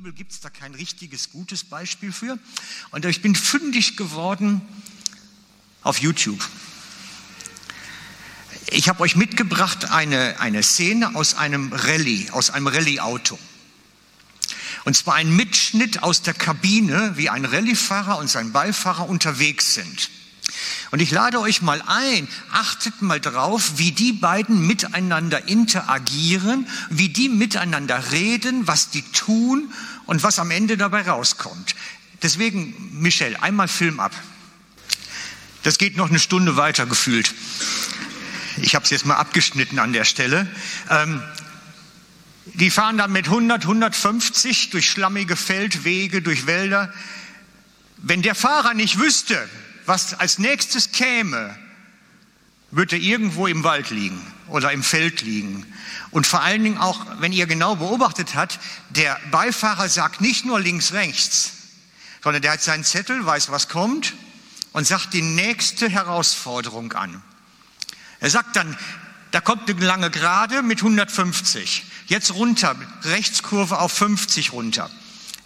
Bibel 0.00 0.14
gibt 0.14 0.32
es 0.32 0.40
da 0.40 0.48
kein 0.48 0.74
richtiges, 0.74 1.28
gutes 1.28 1.62
Beispiel 1.62 2.10
für. 2.10 2.38
Und 2.90 3.04
ich 3.04 3.20
bin 3.20 3.34
fündig 3.34 3.98
geworden 3.98 4.62
auf 5.82 5.98
YouTube. 5.98 6.42
Ich 8.70 8.88
habe 8.88 9.02
euch 9.02 9.14
mitgebracht 9.14 9.90
eine, 9.90 10.40
eine 10.40 10.62
Szene 10.62 11.14
aus 11.14 11.34
einem 11.34 11.70
Rallye, 11.74 12.30
aus 12.30 12.48
einem 12.48 12.66
Rallye-Auto. 12.66 13.38
Und 14.86 14.96
zwar 14.96 15.16
ein 15.16 15.36
Mitschnitt 15.36 16.02
aus 16.02 16.22
der 16.22 16.32
Kabine, 16.32 17.18
wie 17.18 17.28
ein 17.28 17.44
Rallyefahrer 17.44 18.16
und 18.16 18.30
sein 18.30 18.52
Beifahrer 18.52 19.06
unterwegs 19.06 19.74
sind. 19.74 20.08
Und 20.90 21.00
ich 21.00 21.12
lade 21.12 21.38
euch 21.40 21.62
mal 21.62 21.82
ein, 21.86 22.26
achtet 22.50 23.00
mal 23.00 23.20
drauf, 23.20 23.72
wie 23.76 23.92
die 23.92 24.12
beiden 24.12 24.66
miteinander 24.66 25.46
interagieren, 25.46 26.66
wie 26.88 27.08
die 27.08 27.28
miteinander 27.28 28.10
reden, 28.10 28.66
was 28.66 28.90
die 28.90 29.02
tun 29.02 29.72
und 30.06 30.22
was 30.24 30.40
am 30.40 30.50
Ende 30.50 30.76
dabei 30.76 31.02
rauskommt. 31.02 31.76
Deswegen, 32.22 33.00
Michel, 33.00 33.36
einmal 33.36 33.68
Film 33.68 34.00
ab. 34.00 34.12
Das 35.62 35.78
geht 35.78 35.96
noch 35.96 36.08
eine 36.08 36.18
Stunde 36.18 36.56
weiter 36.56 36.86
gefühlt. 36.86 37.34
Ich 38.56 38.74
habe 38.74 38.84
es 38.84 38.90
jetzt 38.90 39.06
mal 39.06 39.16
abgeschnitten 39.16 39.78
an 39.78 39.92
der 39.92 40.04
Stelle. 40.04 40.48
Ähm, 40.88 41.22
die 42.54 42.70
fahren 42.70 42.98
dann 42.98 43.12
mit 43.12 43.26
100, 43.26 43.62
150 43.62 44.70
durch 44.70 44.90
schlammige 44.90 45.36
Feldwege, 45.36 46.20
durch 46.20 46.46
Wälder. 46.46 46.92
Wenn 47.98 48.22
der 48.22 48.34
Fahrer 48.34 48.74
nicht 48.74 48.98
wüsste, 48.98 49.48
was 49.90 50.14
als 50.14 50.38
nächstes 50.38 50.92
käme, 50.92 51.58
würde 52.70 52.94
er 52.94 53.02
irgendwo 53.02 53.48
im 53.48 53.64
Wald 53.64 53.90
liegen 53.90 54.24
oder 54.46 54.70
im 54.70 54.84
Feld 54.84 55.22
liegen. 55.22 55.66
Und 56.12 56.28
vor 56.28 56.42
allen 56.42 56.62
Dingen 56.62 56.78
auch, 56.78 57.04
wenn 57.18 57.32
ihr 57.32 57.46
genau 57.46 57.74
beobachtet 57.74 58.36
habt, 58.36 58.60
der 58.90 59.20
Beifahrer 59.32 59.88
sagt 59.88 60.20
nicht 60.20 60.44
nur 60.44 60.60
links, 60.60 60.92
rechts, 60.92 61.54
sondern 62.22 62.40
der 62.40 62.52
hat 62.52 62.62
seinen 62.62 62.84
Zettel, 62.84 63.26
weiß, 63.26 63.50
was 63.50 63.68
kommt 63.68 64.14
und 64.72 64.86
sagt 64.86 65.12
die 65.12 65.22
nächste 65.22 65.88
Herausforderung 65.88 66.92
an. 66.92 67.20
Er 68.20 68.30
sagt 68.30 68.54
dann, 68.54 68.78
da 69.32 69.40
kommt 69.40 69.68
eine 69.68 69.84
lange 69.84 70.10
Gerade 70.10 70.62
mit 70.62 70.78
150. 70.78 71.84
Jetzt 72.06 72.32
runter, 72.34 72.76
Rechtskurve 73.02 73.80
auf 73.80 73.90
50 73.92 74.52
runter. 74.52 74.88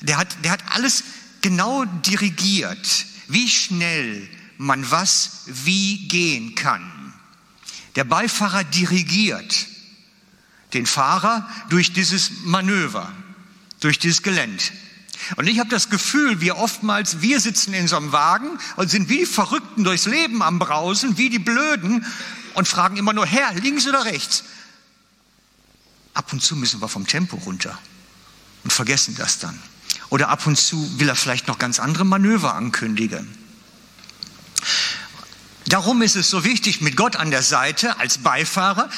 Der 0.02 0.18
hat, 0.18 0.36
der 0.44 0.50
hat 0.50 0.60
alles 0.74 1.02
genau 1.40 1.86
dirigiert, 1.86 3.06
wie 3.28 3.48
schnell 3.48 4.28
man 4.58 4.90
was 4.90 5.42
wie 5.46 6.08
gehen 6.08 6.54
kann. 6.54 7.12
Der 7.96 8.04
Beifahrer 8.04 8.64
dirigiert 8.64 9.66
den 10.72 10.86
Fahrer 10.86 11.48
durch 11.70 11.92
dieses 11.92 12.30
Manöver, 12.44 13.10
durch 13.80 13.98
dieses 13.98 14.22
Gelände. 14.22 14.62
Und 15.36 15.46
ich 15.46 15.58
habe 15.58 15.70
das 15.70 15.88
Gefühl, 15.88 16.40
wir 16.40 16.56
oftmals, 16.58 17.22
wir 17.22 17.40
sitzen 17.40 17.72
in 17.72 17.88
so 17.88 17.96
einem 17.96 18.12
Wagen 18.12 18.58
und 18.76 18.90
sind 18.90 19.08
wie 19.08 19.18
die 19.18 19.26
Verrückten 19.26 19.84
durchs 19.84 20.06
Leben 20.06 20.42
am 20.42 20.58
Brausen, 20.58 21.16
wie 21.16 21.30
die 21.30 21.38
Blöden 21.38 22.04
und 22.54 22.68
fragen 22.68 22.96
immer 22.96 23.12
nur, 23.12 23.24
Herr, 23.24 23.54
links 23.54 23.86
oder 23.86 24.04
rechts? 24.04 24.44
Ab 26.12 26.32
und 26.32 26.42
zu 26.42 26.56
müssen 26.56 26.80
wir 26.80 26.88
vom 26.88 27.06
Tempo 27.06 27.36
runter 27.38 27.78
und 28.64 28.72
vergessen 28.72 29.14
das 29.16 29.38
dann. 29.38 29.58
Oder 30.10 30.28
ab 30.28 30.46
und 30.46 30.56
zu 30.56 30.98
will 30.98 31.08
er 31.08 31.16
vielleicht 31.16 31.48
noch 31.48 31.58
ganz 31.58 31.80
andere 31.80 32.04
Manöver 32.04 32.54
ankündigen. 32.54 33.43
Darum 35.66 36.02
ist 36.02 36.16
es 36.16 36.28
so 36.28 36.44
wichtig, 36.44 36.80
mit 36.80 36.96
Gott 36.96 37.16
an 37.16 37.30
der 37.30 37.42
Seite 37.42 37.98
als 37.98 38.18
Beifahrer 38.18 38.90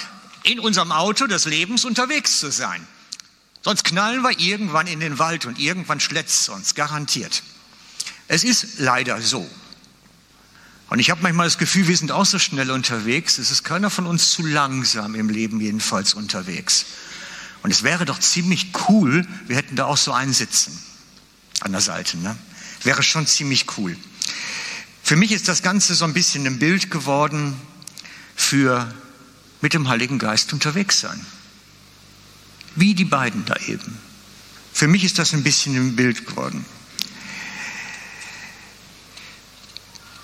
in 0.43 0.61
unserem 0.61 0.93
Auto 0.93 1.27
des 1.27 1.45
Lebens 1.45 1.85
unterwegs 1.85 2.39
zu 2.39 2.51
sein. 2.51 2.87
Sonst 3.63 3.85
knallen 3.85 4.23
wir 4.23 4.39
irgendwann 4.39 4.87
in 4.87 5.01
den 5.01 5.19
Wald 5.19 5.47
und 5.47 5.59
irgendwann 5.59 6.01
schlätzt 6.01 6.43
es 6.43 6.49
uns, 6.49 6.75
garantiert. 6.75 7.43
Es 8.29 8.45
ist 8.45 8.79
leider 8.79 9.21
so. 9.21 9.49
Und 10.89 11.01
ich 11.01 11.11
habe 11.11 11.23
manchmal 11.23 11.47
das 11.47 11.59
Gefühl, 11.59 11.89
wir 11.89 11.97
sind 11.97 12.13
auch 12.13 12.27
so 12.27 12.39
schnell 12.39 12.71
unterwegs. 12.71 13.39
Es 13.39 13.51
ist 13.51 13.65
keiner 13.65 13.91
von 13.91 14.07
uns 14.07 14.31
zu 14.31 14.47
langsam 14.47 15.17
im 15.17 15.29
Leben 15.29 15.61
jedenfalls 15.61 16.15
unterwegs. 16.15 16.87
Und 17.63 17.73
es 17.73 17.83
wäre 17.83 18.05
doch 18.05 18.21
ziemlich 18.21 18.69
cool, 18.89 19.27
wir 19.47 19.57
hätten 19.57 19.75
da 19.75 19.87
auch 19.87 19.97
so 19.97 20.13
einen 20.13 20.33
sitzen 20.33 20.81
an 21.61 21.73
der 21.73 21.81
Seite. 21.81 22.17
Ne? 22.19 22.37
Wäre 22.85 23.03
schon 23.03 23.27
ziemlich 23.27 23.67
cool. 23.79 23.97
Für 25.07 25.15
mich 25.15 25.31
ist 25.31 25.47
das 25.47 25.63
Ganze 25.63 25.95
so 25.95 26.05
ein 26.05 26.15
bisschen 26.15 26.49
ein 26.49 26.59
Bild 26.59 26.91
geworden 26.91 27.55
für 28.35 28.93
mit 29.61 29.73
dem 29.73 29.89
Heiligen 29.89 30.19
Geist 30.19 30.53
unterwegs 30.53 30.99
sein. 30.99 31.25
Wie 32.75 32.93
die 32.93 33.05
beiden 33.05 33.45
da 33.45 33.55
eben. 33.69 34.01
Für 34.73 34.89
mich 34.89 35.05
ist 35.05 35.21
das 35.21 35.33
ein 35.33 35.45
bisschen 35.45 35.77
ein 35.77 35.95
Bild 35.95 36.27
geworden. 36.27 36.67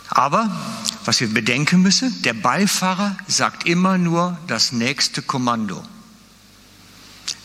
Aber 0.08 0.50
was 1.04 1.20
wir 1.20 1.32
bedenken 1.32 1.80
müssen, 1.80 2.20
der 2.22 2.34
Beifahrer 2.34 3.16
sagt 3.28 3.68
immer 3.68 3.98
nur 3.98 4.36
das 4.48 4.72
nächste 4.72 5.22
Kommando. 5.22 5.80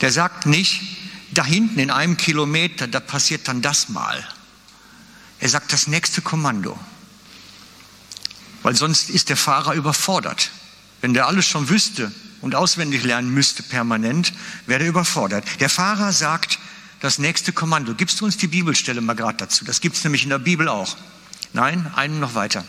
Der 0.01 0.11
sagt 0.11 0.47
nicht, 0.47 0.81
da 1.29 1.45
hinten 1.45 1.77
in 1.77 1.91
einem 1.91 2.17
Kilometer, 2.17 2.87
da 2.87 2.99
passiert 2.99 3.47
dann 3.47 3.61
das 3.61 3.89
mal. 3.89 4.27
Er 5.39 5.49
sagt 5.49 5.71
das 5.71 5.85
nächste 5.85 6.23
Kommando. 6.23 6.75
Weil 8.63 8.75
sonst 8.75 9.09
ist 9.09 9.29
der 9.29 9.37
Fahrer 9.37 9.73
überfordert. 9.73 10.51
Wenn 11.01 11.13
der 11.13 11.27
alles 11.27 11.45
schon 11.45 11.69
wüsste 11.69 12.11
und 12.41 12.55
auswendig 12.55 13.03
lernen 13.03 13.33
müsste 13.33 13.63
permanent, 13.63 14.33
wäre 14.65 14.83
er 14.83 14.89
überfordert. 14.89 15.45
Der 15.59 15.69
Fahrer 15.69 16.11
sagt 16.11 16.59
das 16.99 17.19
nächste 17.19 17.53
Kommando. 17.53 17.93
Gibst 17.93 18.19
du 18.19 18.25
uns 18.25 18.37
die 18.37 18.47
Bibelstelle 18.47 19.01
mal 19.01 19.15
gerade 19.15 19.37
dazu? 19.37 19.65
Das 19.65 19.81
gibt 19.81 19.95
es 19.95 20.03
nämlich 20.03 20.23
in 20.23 20.29
der 20.29 20.39
Bibel 20.39 20.67
auch. 20.67 20.97
Nein, 21.53 21.91
einen 21.95 22.19
noch 22.19 22.35
weiter. 22.35 22.65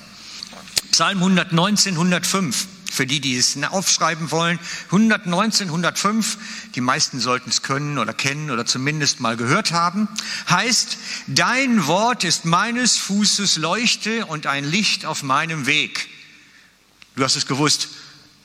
Psalm 0.93 1.19
119, 1.19 1.95
105. 1.95 2.67
Für 2.91 3.07
die, 3.07 3.21
die 3.21 3.37
es 3.37 3.57
aufschreiben 3.63 4.31
wollen, 4.31 4.59
119, 4.87 5.69
105, 5.69 6.39
die 6.75 6.81
meisten 6.81 7.21
sollten 7.21 7.51
es 7.51 7.63
können 7.63 7.99
oder 7.99 8.15
kennen 8.15 8.51
oder 8.51 8.65
zumindest 8.65 9.21
mal 9.21 9.37
gehört 9.37 9.73
haben, 9.73 10.09
heißt, 10.49 10.97
dein 11.27 11.87
Wort 11.87 12.25
ist 12.25 12.45
meines 12.45 12.97
Fußes 12.97 13.57
Leuchte 13.57 14.27
und 14.27 14.47
ein 14.47 14.65
Licht 14.65 15.05
auf 15.05 15.23
meinem 15.23 15.67
Weg. 15.67 16.09
Du 17.15 17.25
hast 17.25 17.37
es 17.37 17.47
gewusst. 17.47 17.89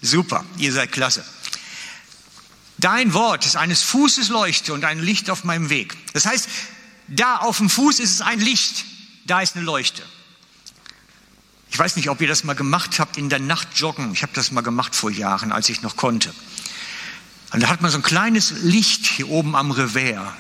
Super, 0.02 0.44
ihr 0.58 0.74
seid 0.74 0.92
klasse. 0.92 1.24
Dein 2.78 3.14
Wort 3.14 3.46
ist 3.46 3.56
eines 3.56 3.82
Fußes 3.84 4.28
Leuchte 4.30 4.74
und 4.74 4.84
ein 4.84 5.00
Licht 5.00 5.30
auf 5.30 5.46
meinem 5.46 5.70
Weg. 5.70 5.96
Das 6.14 6.26
heißt, 6.26 6.50
da 7.08 7.38
auf 7.38 7.58
dem 7.58 7.70
Fuß 7.70 8.00
ist 8.00 8.12
es 8.12 8.22
ein 8.22 8.40
Licht, 8.40 8.84
da 9.26 9.42
ist 9.42 9.56
eine 9.56 9.64
Leuchte. 9.64 10.04
Ich 11.74 11.80
weiß 11.80 11.96
nicht, 11.96 12.12
ob 12.12 12.22
ihr 12.22 12.28
das 12.28 12.44
mal 12.44 12.54
gemacht 12.54 13.00
habt, 13.00 13.18
in 13.18 13.30
der 13.30 13.40
Nacht 13.40 13.80
joggen. 13.80 14.14
Ich 14.14 14.22
habe 14.22 14.32
das 14.36 14.52
mal 14.52 14.62
gemacht 14.62 14.96
vor 14.96 15.10
Jahren, 15.10 15.52
als 15.52 15.70
ich 15.70 15.82
noch 15.82 15.98
konnte. 15.98 16.32
Und 17.52 17.64
da 17.64 17.68
hat 17.68 17.82
man 17.82 17.90
so 17.90 17.98
ein 17.98 18.04
kleines 18.04 18.52
Licht 18.62 19.08
hier 19.08 19.28
oben 19.28 19.56
am 19.56 19.72
Revers. 19.72 20.34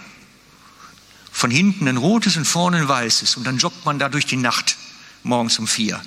Von 1.31 1.49
hinten 1.49 1.87
ein 1.87 1.97
rotes 1.97 2.37
und 2.37 2.45
vorne 2.45 2.77
ein 2.77 2.87
weißes. 2.87 3.35
Und 3.35 3.45
dann 3.45 3.57
joggt 3.57 3.83
man 3.83 3.97
da 3.97 4.09
durch 4.09 4.27
die 4.27 4.37
Nacht, 4.37 4.77
morgens 5.23 5.57
um 5.57 5.65
vier. 5.65 5.99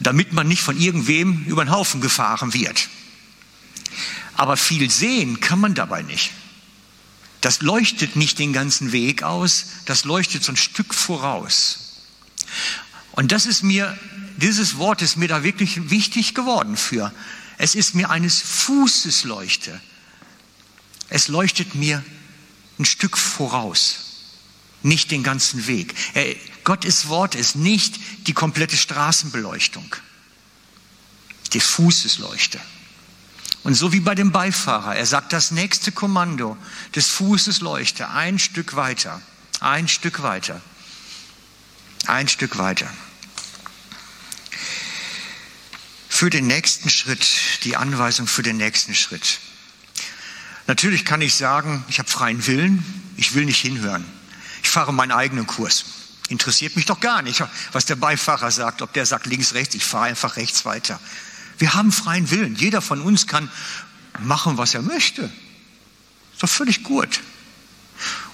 Damit 0.00 0.32
man 0.32 0.48
nicht 0.48 0.62
von 0.62 0.76
irgendwem 0.76 1.44
über 1.44 1.64
den 1.64 1.70
Haufen 1.70 2.00
gefahren 2.00 2.52
wird. 2.52 2.88
Aber 4.34 4.56
viel 4.56 4.90
sehen 4.90 5.38
kann 5.38 5.60
man 5.60 5.76
dabei 5.76 6.02
nicht. 6.02 6.32
Das 7.40 7.62
leuchtet 7.62 8.16
nicht 8.16 8.40
den 8.40 8.52
ganzen 8.52 8.90
Weg 8.90 9.22
aus, 9.22 9.66
das 9.84 10.02
leuchtet 10.02 10.42
so 10.42 10.50
ein 10.50 10.56
Stück 10.56 10.92
voraus. 10.92 11.86
Und 13.12 13.32
das 13.32 13.46
ist 13.46 13.62
mir, 13.62 13.98
dieses 14.36 14.78
Wort 14.78 15.02
ist 15.02 15.16
mir 15.16 15.28
da 15.28 15.42
wirklich 15.42 15.90
wichtig 15.90 16.34
geworden 16.34 16.76
für. 16.76 17.12
Es 17.58 17.74
ist 17.74 17.94
mir 17.94 18.10
eines 18.10 18.40
Fußes 18.40 19.24
Leuchte. 19.24 19.80
Es 21.08 21.28
leuchtet 21.28 21.74
mir 21.74 22.02
ein 22.78 22.84
Stück 22.84 23.18
voraus, 23.18 23.96
nicht 24.82 25.10
den 25.10 25.22
ganzen 25.22 25.66
Weg. 25.66 25.94
Er, 26.14 26.36
Gottes 26.64 27.08
Wort 27.08 27.34
ist 27.34 27.56
nicht 27.56 27.98
die 28.26 28.32
komplette 28.32 28.76
Straßenbeleuchtung, 28.76 29.96
des 31.52 31.64
Fußes 31.64 32.18
Leuchte. 32.18 32.60
Und 33.62 33.74
so 33.74 33.92
wie 33.92 34.00
bei 34.00 34.14
dem 34.14 34.32
Beifahrer, 34.32 34.96
er 34.96 35.04
sagt 35.04 35.32
das 35.32 35.50
nächste 35.50 35.92
Kommando 35.92 36.56
des 36.94 37.08
Fußes 37.08 37.60
Leuchte, 37.60 38.08
ein 38.08 38.38
Stück 38.38 38.76
weiter, 38.76 39.20
ein 39.60 39.88
Stück 39.88 40.22
weiter. 40.22 40.62
Ein 42.06 42.28
Stück 42.28 42.58
weiter. 42.58 42.88
Für 46.08 46.30
den 46.30 46.46
nächsten 46.46 46.90
Schritt, 46.90 47.26
die 47.64 47.76
Anweisung 47.76 48.26
für 48.26 48.42
den 48.42 48.56
nächsten 48.56 48.94
Schritt. 48.94 49.38
Natürlich 50.66 51.04
kann 51.04 51.20
ich 51.20 51.34
sagen, 51.34 51.84
ich 51.88 51.98
habe 51.98 52.08
freien 52.08 52.46
Willen, 52.46 52.84
ich 53.16 53.34
will 53.34 53.44
nicht 53.44 53.60
hinhören. 53.60 54.04
Ich 54.62 54.70
fahre 54.70 54.92
meinen 54.92 55.12
eigenen 55.12 55.46
Kurs. 55.46 55.84
Interessiert 56.28 56.76
mich 56.76 56.86
doch 56.86 57.00
gar 57.00 57.22
nicht, 57.22 57.42
was 57.72 57.86
der 57.86 57.96
Beifahrer 57.96 58.50
sagt, 58.50 58.82
ob 58.82 58.92
der 58.92 59.04
sagt 59.04 59.26
links, 59.26 59.54
rechts, 59.54 59.74
ich 59.74 59.84
fahre 59.84 60.06
einfach 60.06 60.36
rechts 60.36 60.64
weiter. 60.64 61.00
Wir 61.58 61.74
haben 61.74 61.92
freien 61.92 62.30
Willen. 62.30 62.54
Jeder 62.54 62.80
von 62.80 63.00
uns 63.00 63.26
kann 63.26 63.50
machen, 64.20 64.56
was 64.58 64.74
er 64.74 64.82
möchte. 64.82 65.22
Ist 66.32 66.42
doch 66.42 66.48
völlig 66.48 66.82
gut. 66.84 67.20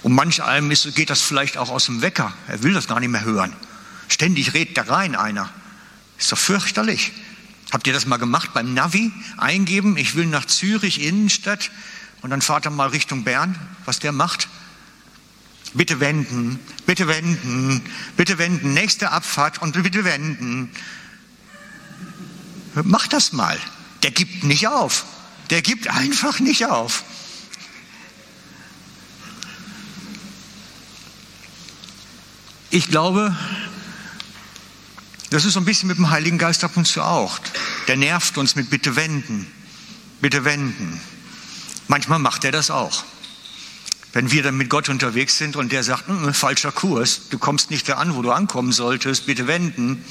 Und 0.03 0.13
manch 0.13 0.43
einem 0.43 0.71
ist, 0.71 0.95
geht 0.95 1.09
das 1.09 1.21
vielleicht 1.21 1.57
auch 1.57 1.69
aus 1.69 1.85
dem 1.85 2.01
Wecker. 2.01 2.33
Er 2.47 2.63
will 2.63 2.73
das 2.73 2.87
gar 2.87 2.99
nicht 2.99 3.09
mehr 3.09 3.23
hören. 3.23 3.53
Ständig 4.07 4.53
redet 4.53 4.77
da 4.77 4.83
rein 4.83 5.15
einer. 5.15 5.49
Ist 6.17 6.31
doch 6.31 6.37
fürchterlich. 6.37 7.11
Habt 7.71 7.87
ihr 7.87 7.93
das 7.93 8.05
mal 8.05 8.17
gemacht 8.17 8.51
beim 8.53 8.73
Navi? 8.73 9.11
Eingeben, 9.37 9.97
ich 9.97 10.15
will 10.15 10.25
nach 10.25 10.45
Zürich 10.45 11.01
Innenstadt 11.01 11.71
und 12.21 12.29
dann 12.29 12.41
fahrt 12.41 12.65
er 12.65 12.71
mal 12.71 12.89
Richtung 12.89 13.23
Bern, 13.23 13.57
was 13.85 13.99
der 13.99 14.11
macht. 14.11 14.47
Bitte 15.73 15.99
wenden, 15.99 16.59
bitte 16.85 17.07
wenden, 17.07 17.81
bitte 18.15 18.37
wenden, 18.37 18.73
nächste 18.73 19.11
Abfahrt 19.11 19.61
und 19.61 19.73
bitte 19.83 20.05
wenden. 20.05 20.71
Mach 22.83 23.07
das 23.07 23.33
mal. 23.33 23.57
Der 24.03 24.11
gibt 24.11 24.43
nicht 24.43 24.67
auf. 24.67 25.05
Der 25.49 25.61
gibt 25.61 25.89
einfach 25.89 26.39
nicht 26.39 26.65
auf. 26.65 27.03
Ich 32.69 32.89
glaube, 32.89 33.35
das 35.29 35.45
ist 35.45 35.53
so 35.53 35.59
ein 35.59 35.65
bisschen 35.65 35.87
mit 35.87 35.97
dem 35.97 36.09
Heiligen 36.09 36.37
Geist 36.37 36.63
ab 36.63 36.75
und 36.75 36.85
zu 36.85 37.01
auch. 37.01 37.39
Der 37.87 37.95
nervt 37.95 38.37
uns 38.37 38.55
mit 38.55 38.69
Bitte 38.69 38.95
wenden, 38.95 39.47
bitte 40.19 40.43
wenden. 40.43 40.99
Manchmal 41.87 42.19
macht 42.19 42.43
er 42.43 42.51
das 42.51 42.69
auch. 42.69 43.05
Wenn 44.11 44.31
wir 44.31 44.43
dann 44.43 44.57
mit 44.57 44.69
Gott 44.69 44.89
unterwegs 44.89 45.37
sind 45.37 45.55
und 45.55 45.71
der 45.71 45.83
sagt, 45.83 46.07
hm, 46.07 46.33
falscher 46.33 46.71
Kurs, 46.71 47.29
du 47.29 47.37
kommst 47.37 47.71
nicht 47.71 47.87
da 47.87 47.95
an, 47.95 48.15
wo 48.15 48.21
du 48.21 48.31
ankommen 48.31 48.71
solltest, 48.71 49.25
bitte 49.27 49.47
wenden. 49.47 50.03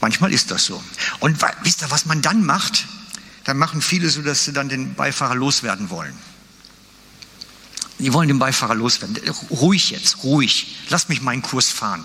Manchmal 0.00 0.32
ist 0.32 0.50
das 0.50 0.64
so. 0.64 0.82
Und 1.20 1.40
wisst 1.62 1.82
ihr, 1.82 1.90
was 1.90 2.06
man 2.06 2.22
dann 2.22 2.44
macht? 2.44 2.86
Dann 3.44 3.58
machen 3.58 3.80
viele 3.80 4.08
so, 4.10 4.22
dass 4.22 4.44
sie 4.44 4.52
dann 4.52 4.68
den 4.68 4.94
Beifahrer 4.94 5.36
loswerden 5.36 5.90
wollen. 5.90 6.14
Die 8.02 8.12
wollen 8.12 8.26
den 8.26 8.40
Beifahrer 8.40 8.74
loswerden. 8.74 9.16
Ruhig 9.48 9.90
jetzt, 9.90 10.24
ruhig. 10.24 10.76
Lass 10.88 11.08
mich 11.08 11.22
meinen 11.22 11.40
Kurs 11.40 11.70
fahren. 11.70 12.04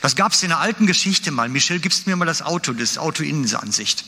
Das 0.00 0.14
gab 0.14 0.32
es 0.32 0.44
in 0.44 0.52
einer 0.52 0.60
alten 0.60 0.86
Geschichte 0.86 1.32
mal. 1.32 1.48
Michel, 1.48 1.80
gibst 1.80 2.06
mir 2.06 2.14
mal 2.14 2.24
das 2.24 2.40
Auto, 2.40 2.72
das 2.72 2.98
Auto-Innenansicht. 2.98 4.04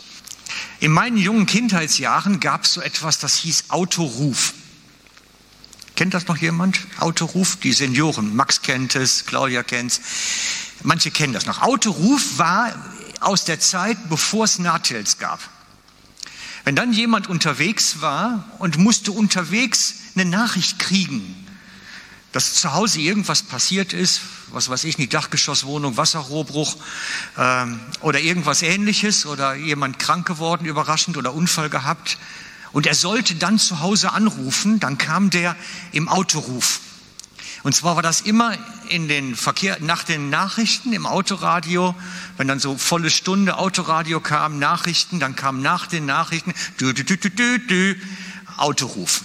In 0.78 0.92
meinen 0.92 1.16
jungen 1.16 1.46
Kindheitsjahren 1.46 2.38
gab 2.38 2.62
es 2.62 2.74
so 2.74 2.80
etwas, 2.80 3.18
das 3.18 3.34
hieß 3.38 3.64
Autoruf. 3.70 4.54
Kennt 5.96 6.14
das 6.14 6.28
noch 6.28 6.36
jemand? 6.36 6.78
Autoruf? 7.00 7.56
Die 7.56 7.72
Senioren. 7.72 8.36
Max 8.36 8.62
kennt 8.62 8.94
es, 8.94 9.26
Claudia 9.26 9.64
kennt 9.64 9.92
es. 9.92 10.00
Manche 10.84 11.10
kennen 11.10 11.32
das 11.32 11.46
noch. 11.46 11.60
Autoruf 11.60 12.38
war 12.38 12.72
aus 13.18 13.44
der 13.44 13.58
Zeit, 13.58 13.96
bevor 14.08 14.44
es 14.44 14.60
Nahtels 14.60 15.18
gab. 15.18 15.40
Wenn 16.62 16.76
dann 16.76 16.92
jemand 16.92 17.28
unterwegs 17.28 18.00
war 18.00 18.44
und 18.58 18.78
musste 18.78 19.10
unterwegs 19.10 19.94
eine 20.16 20.24
Nachricht 20.24 20.78
kriegen, 20.78 21.46
dass 22.32 22.54
zu 22.54 22.72
Hause 22.72 23.00
irgendwas 23.00 23.42
passiert 23.42 23.92
ist, 23.92 24.20
was 24.48 24.68
weiß 24.68 24.84
ich 24.84 24.98
nicht, 24.98 25.14
Dachgeschosswohnung, 25.14 25.96
Wasserrohrbruch 25.96 26.76
ähm, 27.38 27.80
oder 28.00 28.20
irgendwas 28.20 28.62
ähnliches 28.62 29.26
oder 29.26 29.54
jemand 29.54 29.98
krank 29.98 30.26
geworden, 30.26 30.66
überraschend 30.66 31.16
oder 31.16 31.32
Unfall 31.32 31.70
gehabt. 31.70 32.18
Und 32.72 32.86
er 32.86 32.94
sollte 32.94 33.36
dann 33.36 33.58
zu 33.58 33.80
Hause 33.80 34.12
anrufen, 34.12 34.80
dann 34.80 34.98
kam 34.98 35.30
der 35.30 35.56
im 35.92 36.08
Autoruf. 36.08 36.80
Und 37.62 37.74
zwar 37.74 37.96
war 37.96 38.02
das 38.02 38.20
immer 38.20 38.52
in 38.90 39.08
den 39.08 39.34
Verkehr, 39.34 39.78
nach 39.80 40.04
den 40.04 40.30
Nachrichten 40.30 40.92
im 40.92 41.06
Autoradio, 41.06 41.94
wenn 42.36 42.48
dann 42.48 42.60
so 42.60 42.76
volle 42.76 43.10
Stunde 43.10 43.58
Autoradio 43.58 44.20
kam, 44.20 44.58
Nachrichten, 44.58 45.20
dann 45.20 45.36
kam 45.36 45.62
nach 45.62 45.86
den 45.86 46.06
Nachrichten, 46.06 46.52
dü, 46.80 46.92
dü, 46.92 47.02
dü, 47.02 47.16
dü, 47.16 47.58
dü, 47.66 48.00
Autoruf. 48.56 49.22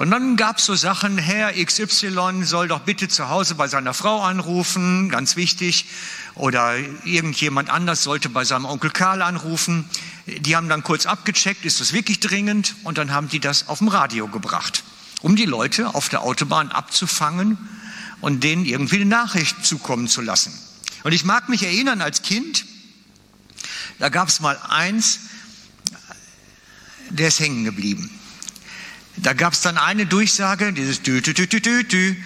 Und 0.00 0.10
dann 0.10 0.36
gab 0.36 0.56
es 0.56 0.64
so 0.64 0.74
Sachen, 0.74 1.18
Herr 1.18 1.52
XY 1.52 2.42
soll 2.44 2.68
doch 2.68 2.80
bitte 2.80 3.08
zu 3.08 3.28
Hause 3.28 3.54
bei 3.54 3.68
seiner 3.68 3.92
Frau 3.92 4.22
anrufen, 4.22 5.10
ganz 5.10 5.36
wichtig. 5.36 5.84
Oder 6.34 6.78
irgendjemand 7.04 7.68
anders 7.68 8.02
sollte 8.02 8.30
bei 8.30 8.44
seinem 8.46 8.64
Onkel 8.64 8.88
Karl 8.92 9.20
anrufen. 9.20 9.84
Die 10.24 10.56
haben 10.56 10.70
dann 10.70 10.82
kurz 10.82 11.04
abgecheckt, 11.04 11.66
ist 11.66 11.82
das 11.82 11.92
wirklich 11.92 12.18
dringend? 12.18 12.76
Und 12.82 12.96
dann 12.96 13.12
haben 13.12 13.28
die 13.28 13.40
das 13.40 13.68
auf 13.68 13.80
dem 13.80 13.88
Radio 13.88 14.26
gebracht, 14.26 14.84
um 15.20 15.36
die 15.36 15.44
Leute 15.44 15.94
auf 15.94 16.08
der 16.08 16.22
Autobahn 16.22 16.70
abzufangen 16.70 17.58
und 18.22 18.42
denen 18.42 18.64
irgendwie 18.64 19.02
eine 19.02 19.04
Nachricht 19.04 19.66
zukommen 19.66 20.08
zu 20.08 20.22
lassen. 20.22 20.58
Und 21.02 21.12
ich 21.12 21.26
mag 21.26 21.50
mich 21.50 21.62
erinnern 21.62 22.00
als 22.00 22.22
Kind, 22.22 22.64
da 23.98 24.08
gab 24.08 24.28
es 24.28 24.40
mal 24.40 24.58
eins, 24.66 25.20
der 27.10 27.28
ist 27.28 27.38
hängen 27.38 27.64
geblieben. 27.64 28.10
Da 29.22 29.34
gab 29.34 29.52
es 29.52 29.60
dann 29.60 29.76
eine 29.76 30.06
Durchsage, 30.06 30.72
dieses 30.72 31.02
Dü, 31.02 31.20
Dü, 31.20 31.34
Dü, 31.34 31.46
Dü, 31.46 31.60
Dü, 31.60 31.84
Dü. 31.84 32.16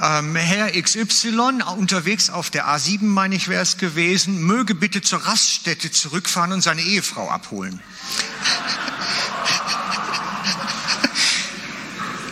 Ähm, 0.00 0.36
Herr 0.36 0.70
XY, 0.70 1.62
unterwegs 1.76 2.30
auf 2.30 2.50
der 2.50 2.68
A7, 2.68 3.04
meine 3.04 3.34
ich, 3.34 3.48
wäre 3.48 3.62
es 3.62 3.76
gewesen, 3.78 4.40
möge 4.42 4.74
bitte 4.76 5.02
zur 5.02 5.26
Raststätte 5.26 5.90
zurückfahren 5.90 6.52
und 6.52 6.60
seine 6.62 6.82
Ehefrau 6.82 7.28
abholen. 7.28 7.80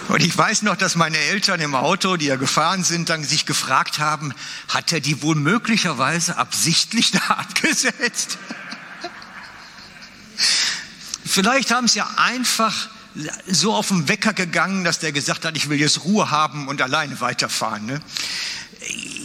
Und 0.09 0.23
ich 0.23 0.37
weiß 0.37 0.63
noch, 0.63 0.75
dass 0.75 0.97
meine 0.97 1.19
Eltern 1.19 1.61
im 1.61 1.75
Auto, 1.75 2.17
die 2.17 2.25
ja 2.25 2.37
gefahren 2.37 2.83
sind, 2.83 3.11
dann 3.11 3.25
sich 3.25 3.45
gefragt 3.45 3.99
haben, 3.99 4.33
hat 4.69 4.91
er 4.91 5.01
die 5.01 5.21
wohl 5.21 5.35
möglicherweise 5.35 6.39
absichtlich 6.39 7.11
da 7.29 7.35
abgesetzt? 7.35 8.39
Vielleicht 11.27 11.71
haben 11.73 11.89
sie 11.89 11.99
ja 11.99 12.09
einfach 12.17 12.89
so 13.47 13.75
auf 13.75 13.89
den 13.89 14.09
Wecker 14.09 14.33
gegangen, 14.33 14.85
dass 14.85 14.99
der 14.99 15.13
gesagt 15.13 15.45
hat, 15.45 15.57
ich 15.57 15.69
will 15.69 15.81
jetzt 15.81 16.05
Ruhe 16.05 16.31
haben 16.31 16.69
und 16.69 16.81
alleine 16.83 17.21
weiterfahren. 17.21 17.87
Ne? 17.87 18.01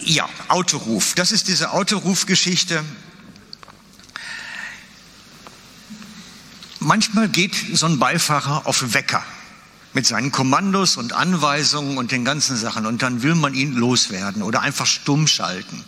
Ja, 0.04 0.28
Autoruf. 0.48 1.14
Das 1.16 1.32
ist 1.32 1.48
diese 1.48 1.72
Autorufgeschichte. 1.72 2.84
Manchmal 6.80 7.30
geht 7.30 7.56
so 7.74 7.86
ein 7.86 8.00
Beifahrer 8.00 8.68
auf 8.68 8.94
Wecker 8.94 9.24
mit 9.94 10.08
seinen 10.08 10.32
Kommandos 10.32 10.98
und 10.98 11.14
Anweisungen 11.14 11.98
und 11.98 12.12
den 12.12 12.26
ganzen 12.26 12.58
Sachen 12.58 12.86
und 12.86 13.04
dann 13.04 13.22
will 13.22 13.36
man 13.36 13.54
ihn 13.54 13.74
loswerden 13.74 14.42
oder 14.42 14.62
einfach 14.62 14.88
stumm 14.88 15.28
schalten. 15.28 15.86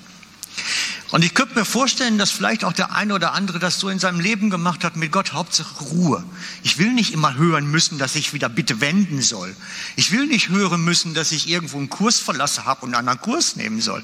Und 1.15 1.23
ich 1.23 1.33
könnte 1.33 1.55
mir 1.55 1.63
vorstellen, 1.63 2.17
dass 2.17 2.29
vielleicht 2.29 2.65
auch 2.65 2.73
der 2.73 2.91
eine 2.91 3.13
oder 3.13 3.31
andere 3.31 3.57
das 3.57 3.79
so 3.79 3.87
in 3.87 3.99
seinem 3.99 4.19
Leben 4.19 4.49
gemacht 4.49 4.83
hat 4.83 4.97
mit 4.97 5.13
Gott, 5.13 5.31
Hauptsache 5.31 5.81
Ruhe. 5.85 6.21
Ich 6.61 6.77
will 6.77 6.91
nicht 6.91 7.13
immer 7.13 7.35
hören 7.35 7.71
müssen, 7.71 7.97
dass 7.97 8.15
ich 8.15 8.33
wieder 8.33 8.49
bitte 8.49 8.81
wenden 8.81 9.21
soll. 9.21 9.55
Ich 9.95 10.11
will 10.11 10.27
nicht 10.27 10.49
hören 10.49 10.83
müssen, 10.83 11.13
dass 11.13 11.31
ich 11.31 11.47
irgendwo 11.47 11.77
einen 11.77 11.89
Kurs 11.89 12.19
verlassen 12.19 12.65
habe 12.65 12.81
und 12.81 12.89
einen 12.89 13.07
anderen 13.07 13.21
Kurs 13.21 13.55
nehmen 13.55 13.79
soll. 13.79 14.03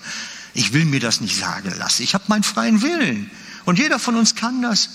Ich 0.54 0.72
will 0.72 0.86
mir 0.86 1.02
das 1.02 1.20
nicht 1.20 1.36
sagen 1.36 1.74
lassen. 1.78 2.02
Ich 2.02 2.14
habe 2.14 2.24
meinen 2.30 2.44
freien 2.44 2.82
Willen. 2.82 3.30
Und 3.66 3.78
jeder 3.78 4.00
von 4.00 4.16
uns 4.16 4.36
kann 4.36 4.62
das. 4.62 4.92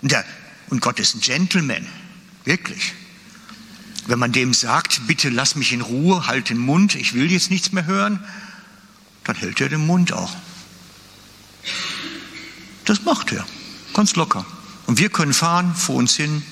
Und, 0.00 0.10
der, 0.10 0.24
und 0.68 0.80
Gott 0.80 0.98
ist 0.98 1.14
ein 1.14 1.20
Gentleman. 1.20 1.86
Wirklich. 2.42 2.92
Wenn 4.08 4.18
man 4.18 4.32
dem 4.32 4.52
sagt, 4.52 5.06
bitte 5.06 5.28
lass 5.28 5.54
mich 5.54 5.72
in 5.72 5.82
Ruhe, 5.82 6.26
halt 6.26 6.50
den 6.50 6.58
Mund, 6.58 6.96
ich 6.96 7.14
will 7.14 7.30
jetzt 7.30 7.52
nichts 7.52 7.70
mehr 7.70 7.86
hören, 7.86 8.18
dann 9.22 9.36
hält 9.36 9.60
er 9.60 9.68
den 9.68 9.86
Mund 9.86 10.12
auch. 10.12 10.34
Das 12.84 13.02
macht 13.02 13.32
er, 13.32 13.46
ganz 13.94 14.16
locker. 14.16 14.44
Und 14.86 14.98
wir 14.98 15.08
können 15.08 15.32
fahren 15.32 15.74
vor 15.74 15.96
uns 15.96 16.16
hin, 16.16 16.42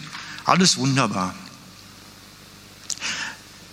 alles 0.45 0.77
wunderbar. 0.77 1.35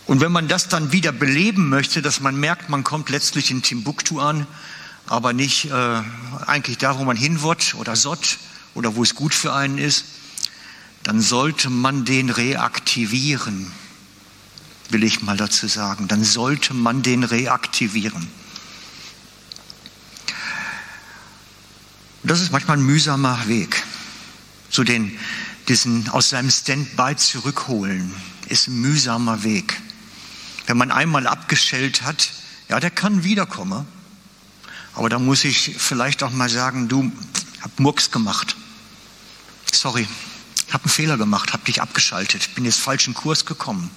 Und 0.05 0.21
wenn 0.21 0.31
man 0.31 0.47
das 0.47 0.69
dann 0.69 0.91
wieder 0.91 1.11
beleben 1.11 1.69
möchte, 1.69 2.01
dass 2.01 2.21
man 2.21 2.39
merkt, 2.39 2.69
man 2.69 2.83
kommt 2.83 3.09
letztlich 3.09 3.51
in 3.51 3.61
Timbuktu 3.61 4.19
an, 4.19 4.47
aber 5.05 5.33
nicht 5.33 5.65
äh, 5.65 6.01
eigentlich 6.45 6.77
da, 6.77 6.97
wo 6.97 7.03
man 7.03 7.17
hin 7.17 7.41
wird 7.41 7.75
oder 7.75 7.95
sott 7.95 8.37
oder 8.73 8.95
wo 8.95 9.03
es 9.03 9.15
gut 9.15 9.33
für 9.33 9.53
einen 9.53 9.77
ist, 9.77 10.05
dann 11.03 11.21
sollte 11.21 11.69
man 11.69 12.05
den 12.05 12.29
reaktivieren, 12.29 13.71
will 14.89 15.03
ich 15.03 15.21
mal 15.21 15.37
dazu 15.37 15.67
sagen. 15.67 16.07
Dann 16.07 16.23
sollte 16.23 16.73
man 16.73 17.01
den 17.01 17.23
reaktivieren. 17.23 18.27
Das 22.27 22.41
ist 22.41 22.51
manchmal 22.51 22.75
ein 22.77 22.83
mühsamer 22.83 23.47
Weg. 23.47 23.83
So 24.69 24.83
den, 24.83 25.17
diesen 25.69 26.09
aus 26.09 26.29
seinem 26.29 26.51
Standby 26.51 27.15
zurückholen, 27.15 28.13
ist 28.49 28.67
ein 28.67 28.81
mühsamer 28.81 29.43
Weg. 29.43 29.81
Wenn 30.65 30.75
man 30.75 30.91
einmal 30.91 31.25
abgeschellt 31.25 32.01
hat, 32.01 32.31
ja, 32.67 32.81
der 32.81 32.91
kann 32.91 33.23
wiederkommen. 33.23 33.87
Aber 34.93 35.07
da 35.07 35.19
muss 35.19 35.45
ich 35.45 35.75
vielleicht 35.77 36.21
auch 36.21 36.31
mal 36.31 36.49
sagen, 36.49 36.89
du, 36.89 37.09
hab 37.61 37.79
Murks 37.79 38.11
gemacht. 38.11 38.57
Sorry, 39.71 40.05
hab 40.73 40.81
einen 40.83 40.91
Fehler 40.91 41.17
gemacht, 41.17 41.53
hab 41.53 41.63
dich 41.63 41.81
abgeschaltet, 41.81 42.55
bin 42.55 42.65
jetzt 42.65 42.81
falschen 42.81 43.13
Kurs 43.13 43.45
gekommen. 43.45 43.89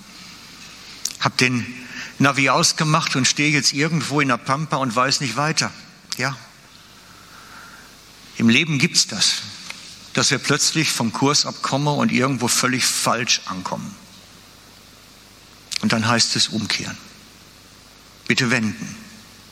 Hab 1.18 1.36
den 1.36 1.66
Navi 2.20 2.48
ausgemacht 2.48 3.16
und 3.16 3.26
stehe 3.26 3.50
jetzt 3.50 3.72
irgendwo 3.72 4.20
in 4.20 4.28
der 4.28 4.36
Pampa 4.36 4.76
und 4.76 4.94
weiß 4.94 5.20
nicht 5.20 5.36
weiter. 5.36 5.72
Ja, 6.16 6.36
im 8.40 8.48
Leben 8.48 8.78
gibt 8.78 8.96
es 8.96 9.06
das, 9.06 9.42
dass 10.14 10.30
wir 10.30 10.38
plötzlich 10.38 10.90
vom 10.90 11.12
Kurs 11.12 11.44
abkommen 11.44 11.88
und 11.98 12.10
irgendwo 12.10 12.48
völlig 12.48 12.86
falsch 12.86 13.42
ankommen. 13.44 13.94
Und 15.82 15.92
dann 15.92 16.08
heißt 16.08 16.36
es 16.36 16.48
umkehren. 16.48 16.96
Bitte 18.26 18.50
wenden. 18.50 18.96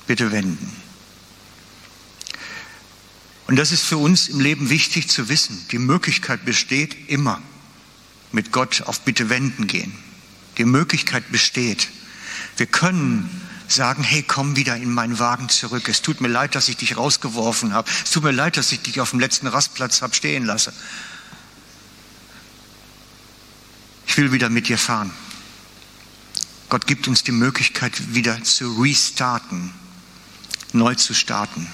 Bitte 0.07 0.33
wenden. 0.33 0.75
Und 3.47 3.57
das 3.57 3.73
ist 3.73 3.83
für 3.83 3.99
uns 3.99 4.29
im 4.29 4.41
Leben 4.41 4.71
wichtig 4.71 5.11
zu 5.11 5.29
wissen. 5.29 5.67
Die 5.71 5.79
Möglichkeit 5.79 6.47
besteht 6.47 7.11
immer 7.11 7.43
mit 8.33 8.53
Gott 8.53 8.81
auf 8.87 9.01
Bitte 9.01 9.29
wenden 9.29 9.67
gehen. 9.67 9.93
Die 10.57 10.65
Möglichkeit 10.65 11.31
besteht. 11.31 11.89
Wir 12.57 12.67
können 12.67 13.29
sagen, 13.69 14.03
hey, 14.03 14.23
komm 14.23 14.57
wieder 14.57 14.77
in 14.77 14.93
meinen 14.93 15.19
Wagen 15.19 15.49
zurück. 15.49 15.89
Es 15.89 16.03
tut 16.03 16.21
mir 16.21 16.29
leid, 16.29 16.55
dass 16.55 16.69
ich 16.69 16.77
dich 16.77 16.97
rausgeworfen 16.97 17.75
habe. 17.75 17.89
Es 18.05 18.11
tut 18.11 18.25
mir 18.25 18.33
leid, 18.33 18.57
dass 18.57 18.73
ich 18.73 18.81
dich 18.81 19.01
auf 19.01 19.11
dem 19.11 19.21
letzten 19.21 19.47
Rastplatz 19.47 20.03
habe 20.03 20.15
stehen 20.15 20.45
lassen. 20.45 20.73
Ich 24.07 24.17
will 24.17 24.33
wieder 24.33 24.49
mit 24.49 24.69
dir 24.69 24.79
fahren. 24.79 25.13
Gott 26.71 26.87
gibt 26.87 27.09
uns 27.09 27.23
die 27.23 27.33
Möglichkeit, 27.33 28.15
wieder 28.15 28.43
zu 28.43 28.81
restarten, 28.81 29.73
neu 30.73 30.95
zu 30.95 31.15
starten. 31.15 31.67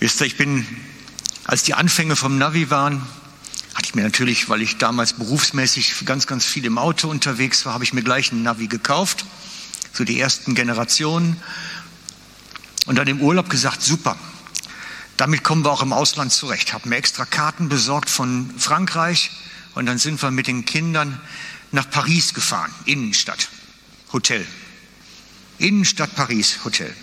Wisst 0.00 0.20
ihr, 0.20 0.26
ich 0.26 0.36
bin, 0.36 0.66
als 1.44 1.62
die 1.62 1.74
Anfänge 1.74 2.16
vom 2.16 2.38
Navi 2.38 2.70
waren, 2.70 3.06
mir 3.96 4.04
natürlich, 4.04 4.48
weil 4.48 4.62
ich 4.62 4.76
damals 4.76 5.14
berufsmäßig 5.14 6.04
ganz, 6.04 6.26
ganz 6.26 6.44
viel 6.44 6.64
im 6.66 6.78
Auto 6.78 7.08
unterwegs 7.08 7.66
war, 7.66 7.74
habe 7.74 7.82
ich 7.82 7.92
mir 7.92 8.02
gleich 8.02 8.30
ein 8.30 8.42
Navi 8.42 8.68
gekauft, 8.68 9.24
so 9.92 10.04
die 10.04 10.20
ersten 10.20 10.54
Generationen. 10.54 11.40
Und 12.86 12.96
dann 12.96 13.08
im 13.08 13.20
Urlaub 13.20 13.50
gesagt, 13.50 13.82
super, 13.82 14.16
damit 15.16 15.42
kommen 15.42 15.64
wir 15.64 15.72
auch 15.72 15.82
im 15.82 15.92
Ausland 15.92 16.30
zurecht. 16.30 16.72
Habe 16.72 16.88
mir 16.88 16.96
extra 16.96 17.24
Karten 17.24 17.68
besorgt 17.68 18.08
von 18.08 18.52
Frankreich 18.58 19.32
und 19.74 19.86
dann 19.86 19.98
sind 19.98 20.22
wir 20.22 20.30
mit 20.30 20.46
den 20.46 20.64
Kindern 20.64 21.20
nach 21.72 21.90
Paris 21.90 22.34
gefahren, 22.34 22.72
Innenstadt, 22.84 23.48
Hotel. 24.12 24.46
Innenstadt 25.58 26.14
Paris, 26.14 26.58
Hotel. 26.64 26.94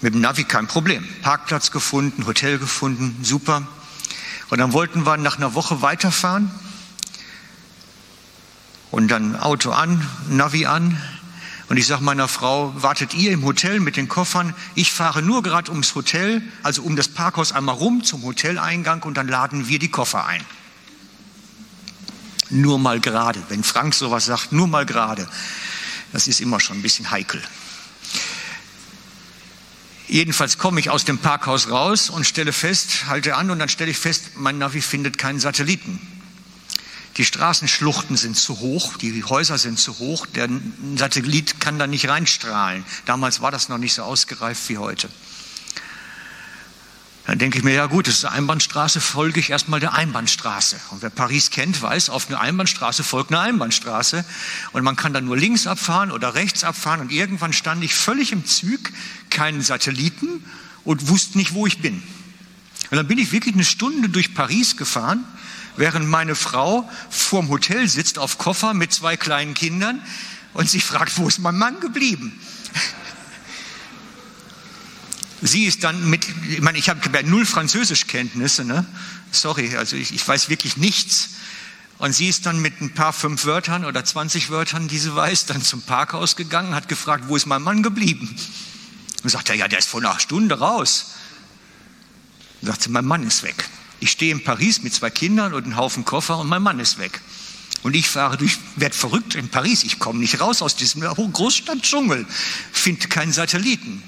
Mit 0.00 0.14
dem 0.14 0.22
Navi 0.22 0.44
kein 0.44 0.66
Problem. 0.66 1.06
Parkplatz 1.22 1.70
gefunden, 1.70 2.26
Hotel 2.26 2.58
gefunden, 2.58 3.16
super. 3.22 3.68
Und 4.54 4.60
dann 4.60 4.72
wollten 4.72 5.04
wir 5.04 5.16
nach 5.16 5.36
einer 5.36 5.54
Woche 5.54 5.82
weiterfahren. 5.82 6.48
Und 8.92 9.08
dann 9.08 9.34
Auto 9.34 9.72
an, 9.72 10.08
Navi 10.28 10.66
an. 10.66 10.96
Und 11.68 11.76
ich 11.76 11.88
sage 11.88 12.04
meiner 12.04 12.28
Frau, 12.28 12.72
wartet 12.80 13.14
ihr 13.14 13.32
im 13.32 13.44
Hotel 13.44 13.80
mit 13.80 13.96
den 13.96 14.06
Koffern? 14.06 14.54
Ich 14.76 14.92
fahre 14.92 15.22
nur 15.22 15.42
gerade 15.42 15.72
ums 15.72 15.96
Hotel, 15.96 16.40
also 16.62 16.82
um 16.82 16.94
das 16.94 17.08
Parkhaus 17.08 17.50
einmal 17.50 17.74
rum 17.74 18.04
zum 18.04 18.22
Hoteleingang 18.22 19.02
und 19.02 19.16
dann 19.16 19.26
laden 19.26 19.66
wir 19.66 19.80
die 19.80 19.90
Koffer 19.90 20.24
ein. 20.24 20.44
Nur 22.48 22.78
mal 22.78 23.00
gerade. 23.00 23.42
Wenn 23.48 23.64
Frank 23.64 23.92
sowas 23.92 24.26
sagt, 24.26 24.52
nur 24.52 24.68
mal 24.68 24.86
gerade. 24.86 25.26
Das 26.12 26.28
ist 26.28 26.40
immer 26.40 26.60
schon 26.60 26.78
ein 26.78 26.82
bisschen 26.82 27.10
heikel. 27.10 27.42
Jedenfalls 30.06 30.58
komme 30.58 30.80
ich 30.80 30.90
aus 30.90 31.04
dem 31.04 31.18
Parkhaus 31.18 31.70
raus 31.70 32.10
und 32.10 32.24
stelle 32.24 32.52
fest, 32.52 33.06
halte 33.06 33.36
an 33.36 33.50
und 33.50 33.58
dann 33.58 33.68
stelle 33.68 33.90
ich 33.90 33.98
fest, 33.98 34.32
mein 34.36 34.58
Navi 34.58 34.82
findet 34.82 35.16
keinen 35.16 35.40
Satelliten. 35.40 35.98
Die 37.16 37.24
Straßenschluchten 37.24 38.16
sind 38.16 38.36
zu 38.36 38.58
hoch, 38.58 38.96
die 38.96 39.22
Häuser 39.24 39.56
sind 39.56 39.78
zu 39.78 39.98
hoch, 40.00 40.26
der 40.26 40.48
Satellit 40.96 41.60
kann 41.60 41.78
da 41.78 41.86
nicht 41.86 42.08
reinstrahlen. 42.08 42.84
Damals 43.06 43.40
war 43.40 43.52
das 43.52 43.68
noch 43.68 43.78
nicht 43.78 43.94
so 43.94 44.02
ausgereift 44.02 44.68
wie 44.68 44.78
heute. 44.78 45.08
Dann 47.26 47.38
denke 47.38 47.56
ich 47.56 47.64
mir, 47.64 47.72
ja 47.72 47.86
gut, 47.86 48.06
das 48.06 48.16
ist 48.16 48.24
eine 48.26 48.36
Einbahnstraße, 48.36 49.00
folge 49.00 49.40
ich 49.40 49.48
erstmal 49.48 49.80
der 49.80 49.94
Einbahnstraße. 49.94 50.76
Und 50.90 51.00
wer 51.00 51.08
Paris 51.08 51.50
kennt, 51.50 51.80
weiß, 51.80 52.10
auf 52.10 52.28
eine 52.28 52.38
Einbahnstraße 52.38 53.02
folgt 53.02 53.30
eine 53.30 53.40
Einbahnstraße. 53.40 54.26
Und 54.72 54.84
man 54.84 54.94
kann 54.96 55.14
dann 55.14 55.24
nur 55.24 55.36
links 55.36 55.66
abfahren 55.66 56.10
oder 56.10 56.34
rechts 56.34 56.64
abfahren. 56.64 57.00
Und 57.00 57.10
irgendwann 57.10 57.54
stand 57.54 57.82
ich 57.82 57.94
völlig 57.94 58.32
im 58.32 58.44
Zug, 58.44 58.90
keinen 59.30 59.62
Satelliten 59.62 60.44
und 60.84 61.08
wusste 61.08 61.38
nicht, 61.38 61.54
wo 61.54 61.66
ich 61.66 61.80
bin. 61.80 62.02
Und 62.90 62.96
dann 62.98 63.08
bin 63.08 63.18
ich 63.18 63.32
wirklich 63.32 63.54
eine 63.54 63.64
Stunde 63.64 64.10
durch 64.10 64.34
Paris 64.34 64.76
gefahren, 64.76 65.24
während 65.76 66.06
meine 66.06 66.34
Frau 66.34 66.88
vorm 67.08 67.48
Hotel 67.48 67.88
sitzt 67.88 68.18
auf 68.18 68.36
Koffer 68.36 68.74
mit 68.74 68.92
zwei 68.92 69.16
kleinen 69.16 69.54
Kindern 69.54 70.02
und 70.52 70.68
sich 70.68 70.84
fragt, 70.84 71.16
wo 71.16 71.26
ist 71.26 71.38
mein 71.38 71.56
Mann 71.56 71.80
geblieben? 71.80 72.38
Sie 75.46 75.64
ist 75.64 75.84
dann 75.84 76.08
mit, 76.08 76.26
ich 76.48 76.62
meine, 76.62 76.78
ich 76.78 76.88
habe 76.88 77.00
ja 77.12 77.22
null 77.22 77.44
Französischkenntnisse, 77.44 78.64
ne? 78.64 78.86
sorry, 79.30 79.76
also 79.76 79.94
ich, 79.94 80.14
ich 80.14 80.26
weiß 80.26 80.48
wirklich 80.48 80.78
nichts. 80.78 81.32
Und 81.98 82.14
sie 82.14 82.28
ist 82.28 82.46
dann 82.46 82.62
mit 82.62 82.80
ein 82.80 82.94
paar 82.94 83.12
fünf 83.12 83.44
Wörtern 83.44 83.84
oder 83.84 84.02
20 84.02 84.48
Wörtern, 84.48 84.88
die 84.88 84.96
sie 84.96 85.14
weiß, 85.14 85.44
dann 85.44 85.60
zum 85.60 85.82
Parkhaus 85.82 86.36
gegangen, 86.36 86.74
hat 86.74 86.88
gefragt, 86.88 87.24
wo 87.28 87.36
ist 87.36 87.44
mein 87.44 87.60
Mann 87.60 87.82
geblieben? 87.82 88.34
Und 89.22 89.28
sagt 89.28 89.50
er, 89.50 89.54
ja, 89.54 89.68
der 89.68 89.80
ist 89.80 89.88
vor 89.88 90.00
einer 90.00 90.18
Stunde 90.18 90.60
raus. 90.60 91.12
Und 92.62 92.68
sagt 92.68 92.80
sie, 92.80 92.88
mein 92.88 93.04
Mann 93.04 93.22
ist 93.22 93.42
weg. 93.42 93.68
Ich 94.00 94.12
stehe 94.12 94.32
in 94.32 94.42
Paris 94.42 94.82
mit 94.82 94.94
zwei 94.94 95.10
Kindern 95.10 95.52
und 95.52 95.64
einem 95.64 95.76
Haufen 95.76 96.06
Koffer 96.06 96.38
und 96.38 96.48
mein 96.48 96.62
Mann 96.62 96.80
ist 96.80 96.96
weg. 96.96 97.20
Und 97.82 97.94
ich 97.94 98.08
fahre 98.08 98.38
durch, 98.38 98.56
werde 98.76 98.96
verrückt 98.96 99.34
in 99.34 99.50
Paris. 99.50 99.84
Ich 99.84 99.98
komme 99.98 100.20
nicht 100.20 100.40
raus 100.40 100.62
aus 100.62 100.74
diesem 100.74 101.02
Großstadtdschungel, 101.02 102.26
finde 102.72 103.08
keinen 103.08 103.34
Satelliten. 103.34 104.02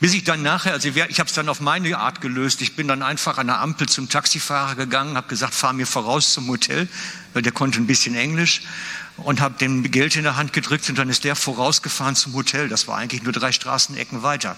Bis 0.00 0.14
ich 0.14 0.22
dann 0.22 0.42
nachher, 0.42 0.72
also 0.72 0.88
ich 0.88 1.18
habe 1.18 1.28
es 1.28 1.34
dann 1.34 1.48
auf 1.48 1.60
meine 1.60 1.98
Art 1.98 2.20
gelöst. 2.20 2.62
Ich 2.62 2.76
bin 2.76 2.86
dann 2.86 3.02
einfach 3.02 3.36
an 3.38 3.48
der 3.48 3.58
Ampel 3.58 3.88
zum 3.88 4.08
Taxifahrer 4.08 4.76
gegangen, 4.76 5.16
habe 5.16 5.26
gesagt, 5.26 5.54
fahr 5.54 5.72
mir 5.72 5.86
voraus 5.86 6.32
zum 6.32 6.46
Hotel, 6.48 6.88
weil 7.32 7.42
der 7.42 7.50
konnte 7.50 7.80
ein 7.80 7.88
bisschen 7.88 8.14
Englisch 8.14 8.62
und 9.16 9.40
habe 9.40 9.58
dem 9.58 9.82
Geld 9.90 10.14
in 10.14 10.22
der 10.22 10.36
Hand 10.36 10.52
gedrückt 10.52 10.88
und 10.88 10.98
dann 10.98 11.08
ist 11.08 11.24
der 11.24 11.34
vorausgefahren 11.34 12.14
zum 12.14 12.34
Hotel. 12.34 12.68
Das 12.68 12.86
war 12.86 12.96
eigentlich 12.96 13.24
nur 13.24 13.32
drei 13.32 13.50
Straßenecken 13.50 14.22
weiter. 14.22 14.56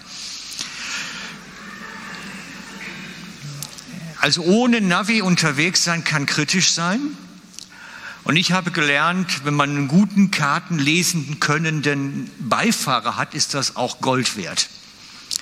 Also 4.19 4.43
ohne 4.43 4.79
Navi 4.79 5.23
unterwegs 5.23 5.83
sein 5.83 6.03
kann 6.03 6.27
kritisch 6.27 6.71
sein. 6.73 6.99
Und 8.23 8.35
ich 8.35 8.51
habe 8.51 8.69
gelernt, 8.69 9.43
wenn 9.45 9.55
man 9.55 9.71
einen 9.71 9.87
guten 9.87 10.29
Karten 10.29 10.77
lesen 10.77 11.39
könnenden 11.39 12.29
Beifahrer 12.37 13.17
hat, 13.17 13.33
ist 13.33 13.55
das 13.55 13.75
auch 13.75 14.01
Gold 14.01 14.37
wert 14.37 14.69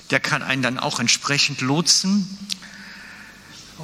der 0.09 0.19
kann 0.19 0.41
einen 0.41 0.61
dann 0.61 0.79
auch 0.79 0.99
entsprechend 0.99 1.61
lotsen. 1.61 2.27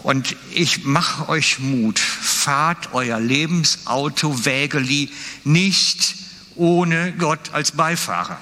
Und 0.04 0.36
ich 0.52 0.84
mache 0.84 1.30
euch 1.30 1.60
Mut, 1.60 2.00
fahrt 2.00 2.94
euer 2.94 3.20
Lebensauto 3.20 4.46
Wägeli 4.46 5.12
nicht 5.44 6.16
ohne 6.56 7.14
Gott 7.14 7.52
als 7.54 7.72
Beifahrer. 7.72 8.40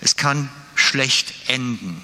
Es 0.00 0.16
kann 0.16 0.48
schlecht 0.74 1.34
enden. 1.48 2.00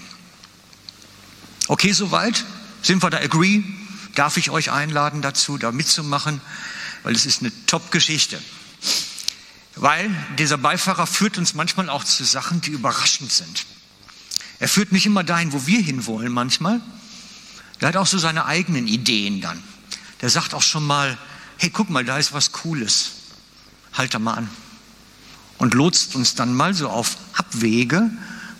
Okay, 1.69 1.93
soweit? 1.93 2.45
Sind 2.83 3.03
wir 3.03 3.11
da 3.11 3.19
agree? 3.19 3.63
Darf 4.15 4.37
ich 4.37 4.51
euch 4.51 4.71
einladen 4.71 5.23
dazu, 5.23 5.59
da 5.59 5.71
mitzumachen? 5.71 6.41
Weil 7.03 7.15
es 7.15 7.27
ist 7.27 7.43
eine 7.43 7.53
Top-Geschichte. 7.67 8.43
Weil 9.77 10.11
dieser 10.39 10.59
Beifahrer 10.59 11.07
führt 11.07 11.39
uns 11.39 11.55
manchmal 11.55 11.89
auch 11.89 12.05
zu 12.05 12.25
Sachen, 12.25 12.61
die 12.61 12.71
überraschend 12.71 13.31
sind. 13.31 13.67
Er 14.61 14.69
führt 14.69 14.93
nicht 14.93 15.07
immer 15.07 15.25
dahin, 15.25 15.53
wo 15.53 15.67
wir 15.67 15.81
hinwollen 15.81 16.33
manchmal. 16.33 16.81
Er 17.81 17.89
hat 17.89 17.97
auch 17.97 18.07
so 18.07 18.19
seine 18.19 18.45
eigenen 18.45 18.87
Ideen 18.87 19.41
dann. 19.41 19.61
Der 20.21 20.29
sagt 20.29 20.53
auch 20.53 20.63
schon 20.63 20.87
mal, 20.87 21.17
hey, 21.57 21.71
guck 21.71 21.89
mal, 21.89 22.05
da 22.05 22.19
ist 22.19 22.35
was 22.35 22.53
Cooles. 22.53 23.13
Halt 23.95 24.13
da 24.13 24.19
mal 24.19 24.35
an. 24.35 24.51
Und 25.57 25.75
lotst 25.75 26.15
uns 26.15 26.35
dann 26.35 26.55
mal 26.55 26.75
so 26.75 26.91
auf 26.91 27.17
Abwege, 27.35 28.11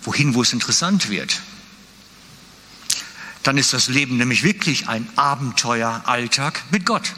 wohin, 0.03 0.33
wo 0.33 0.41
es 0.41 0.53
interessant 0.53 1.09
wird. 1.09 1.39
Dann 3.43 3.57
ist 3.57 3.73
das 3.73 3.87
Leben 3.87 4.17
nämlich 4.17 4.43
wirklich 4.43 4.87
ein 4.87 5.07
Abenteueralltag 5.15 6.63
mit 6.71 6.85
Gott. 6.85 7.13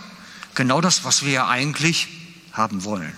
Genau 0.55 0.81
das, 0.81 1.05
was 1.05 1.23
wir 1.23 1.31
ja 1.31 1.47
eigentlich 1.47 2.09
haben 2.51 2.83
wollen. 2.83 3.13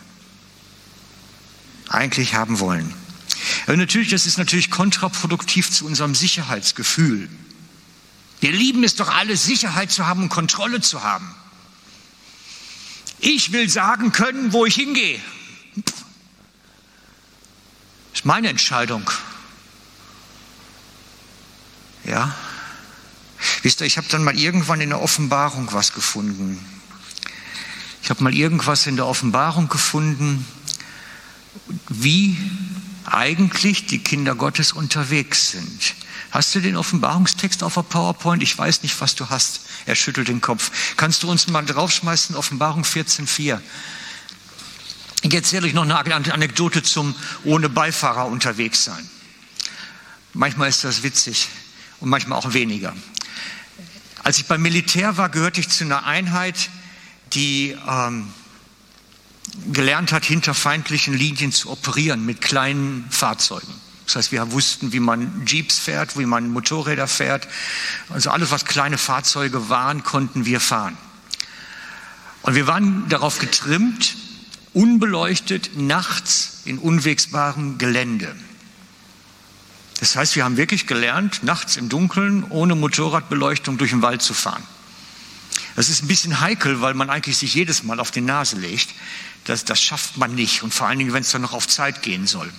Eigentlich 1.89 2.35
haben 2.35 2.59
wollen. 2.59 2.93
Aber 3.65 3.77
natürlich, 3.77 4.09
das 4.09 4.25
ist 4.25 4.37
natürlich 4.37 4.69
kontraproduktiv 4.69 5.71
zu 5.71 5.85
unserem 5.85 6.13
Sicherheitsgefühl. 6.13 7.29
Wir 8.39 8.51
lieben 8.51 8.83
es 8.83 8.95
doch 8.95 9.09
alle, 9.09 9.37
Sicherheit 9.37 9.91
zu 9.91 10.05
haben 10.05 10.23
und 10.23 10.29
Kontrolle 10.29 10.81
zu 10.81 11.03
haben. 11.03 11.33
Ich 13.19 13.51
will 13.51 13.69
sagen 13.69 14.11
können, 14.11 14.53
wo 14.53 14.65
ich 14.65 14.75
hingehe. 14.75 15.19
Das 15.75 15.95
ist 18.13 18.25
meine 18.25 18.49
Entscheidung. 18.49 19.09
Ja. 22.03 22.35
Wisst 23.63 23.81
ihr, 23.81 23.87
ich 23.87 23.97
habe 23.97 24.07
dann 24.09 24.23
mal 24.23 24.37
irgendwann 24.37 24.79
in 24.79 24.89
der 24.89 25.01
Offenbarung 25.01 25.69
was 25.71 25.93
gefunden. 25.93 26.63
Ich 28.03 28.11
habe 28.11 28.23
mal 28.23 28.33
irgendwas 28.33 28.85
in 28.85 28.95
der 28.95 29.07
Offenbarung 29.07 29.69
gefunden, 29.69 30.45
wie 31.89 32.37
eigentlich 33.05 33.85
die 33.87 33.99
Kinder 33.99 34.35
Gottes 34.35 34.71
unterwegs 34.71 35.51
sind. 35.51 35.95
Hast 36.31 36.53
du 36.53 36.59
den 36.59 36.75
Offenbarungstext 36.75 37.63
auf 37.63 37.75
der 37.75 37.83
PowerPoint? 37.83 38.43
Ich 38.43 38.57
weiß 38.57 38.83
nicht, 38.83 38.99
was 38.99 39.15
du 39.15 39.29
hast. 39.29 39.61
Er 39.85 39.95
schüttelt 39.95 40.27
den 40.27 40.41
Kopf. 40.41 40.71
Kannst 40.97 41.23
du 41.23 41.29
uns 41.29 41.47
mal 41.47 41.65
draufschmeißen, 41.65 42.35
Offenbarung 42.35 42.83
14.4? 42.83 43.59
Ich 45.21 45.33
erzähle 45.33 45.67
euch 45.67 45.73
noch 45.73 45.83
eine 45.83 45.95
Anekdote 46.33 46.83
zum 46.83 47.15
ohne 47.43 47.69
Beifahrer 47.69 48.25
unterwegs 48.25 48.83
sein. 48.83 49.09
Manchmal 50.33 50.69
ist 50.69 50.83
das 50.83 51.03
witzig 51.03 51.47
und 51.99 52.09
manchmal 52.09 52.37
auch 52.37 52.53
weniger. 52.53 52.93
Als 54.23 54.37
ich 54.37 54.45
beim 54.45 54.61
Militär 54.61 55.17
war, 55.17 55.29
gehörte 55.29 55.61
ich 55.61 55.69
zu 55.69 55.83
einer 55.83 56.05
Einheit, 56.05 56.69
die 57.33 57.77
ähm, 57.87 58.27
gelernt 59.71 60.11
hat, 60.11 60.25
hinter 60.25 60.53
feindlichen 60.53 61.13
Linien 61.13 61.51
zu 61.51 61.69
operieren 61.69 62.25
mit 62.25 62.41
kleinen 62.41 63.05
Fahrzeugen. 63.09 63.73
Das 64.05 64.15
heißt, 64.15 64.31
wir 64.31 64.51
wussten, 64.51 64.93
wie 64.93 64.99
man 64.99 65.45
Jeeps 65.45 65.79
fährt, 65.79 66.17
wie 66.17 66.25
man 66.25 66.49
Motorräder 66.49 67.07
fährt. 67.07 67.47
Also 68.09 68.29
alles, 68.29 68.51
was 68.51 68.65
kleine 68.65 68.97
Fahrzeuge 68.97 69.69
waren, 69.69 70.03
konnten 70.03 70.45
wir 70.45 70.59
fahren. 70.59 70.97
Und 72.43 72.53
wir 72.53 72.67
waren 72.67 73.09
darauf 73.09 73.39
getrimmt, 73.39 74.15
unbeleuchtet, 74.73 75.71
nachts 75.75 76.61
in 76.65 76.77
unwegsbarem 76.77 77.79
Gelände. 77.79 78.35
Das 79.99 80.15
heißt, 80.15 80.35
wir 80.35 80.43
haben 80.43 80.57
wirklich 80.57 80.85
gelernt, 80.85 81.41
nachts 81.43 81.77
im 81.77 81.89
Dunkeln 81.89 82.43
ohne 82.49 82.75
Motorradbeleuchtung 82.75 83.77
durch 83.77 83.91
den 83.91 84.01
Wald 84.01 84.21
zu 84.21 84.33
fahren. 84.33 84.63
Das 85.75 85.89
ist 85.89 86.03
ein 86.03 86.07
bisschen 86.07 86.39
heikel, 86.39 86.81
weil 86.81 86.93
man 86.93 87.09
eigentlich 87.09 87.37
sich 87.37 87.53
jedes 87.53 87.83
Mal 87.83 87.99
auf 87.99 88.11
die 88.11 88.21
Nase 88.21 88.55
legt. 88.57 88.89
Das, 89.43 89.65
das 89.65 89.81
schafft 89.81 90.17
man 90.17 90.33
nicht 90.33 90.63
und 90.63 90.73
vor 90.73 90.87
allen 90.87 90.97
Dingen, 90.99 91.13
wenn 91.13 91.21
es 91.21 91.31
dann 91.31 91.41
noch 91.41 91.53
auf 91.53 91.67
Zeit 91.67 92.01
gehen 92.01 92.27
soll. 92.27 92.51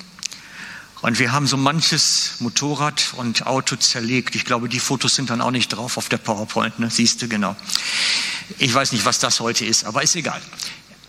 Und 1.03 1.19
wir 1.19 1.33
haben 1.33 1.47
so 1.47 1.57
manches 1.57 2.37
Motorrad 2.41 3.15
und 3.17 3.47
Auto 3.47 3.77
zerlegt. 3.77 4.35
Ich 4.35 4.45
glaube, 4.45 4.69
die 4.69 4.81
Fotos 4.81 5.15
sind 5.15 5.31
dann 5.31 5.41
auch 5.41 5.51
nicht 5.51 5.69
drauf 5.69 5.97
auf 5.99 6.09
der 6.09 6.19
PowerPoint. 6.19 6.79
Ne? 6.79 6.91
Siehst 6.91 7.23
du, 7.23 7.29
genau. 7.29 7.57
Ich 8.59 8.73
weiß 8.73 8.93
nicht, 8.93 9.05
was 9.05 9.19
das 9.19 9.41
heute 9.41 9.65
ist, 9.65 9.85
aber 9.85 10.03
ist 10.03 10.17
egal. 10.17 10.41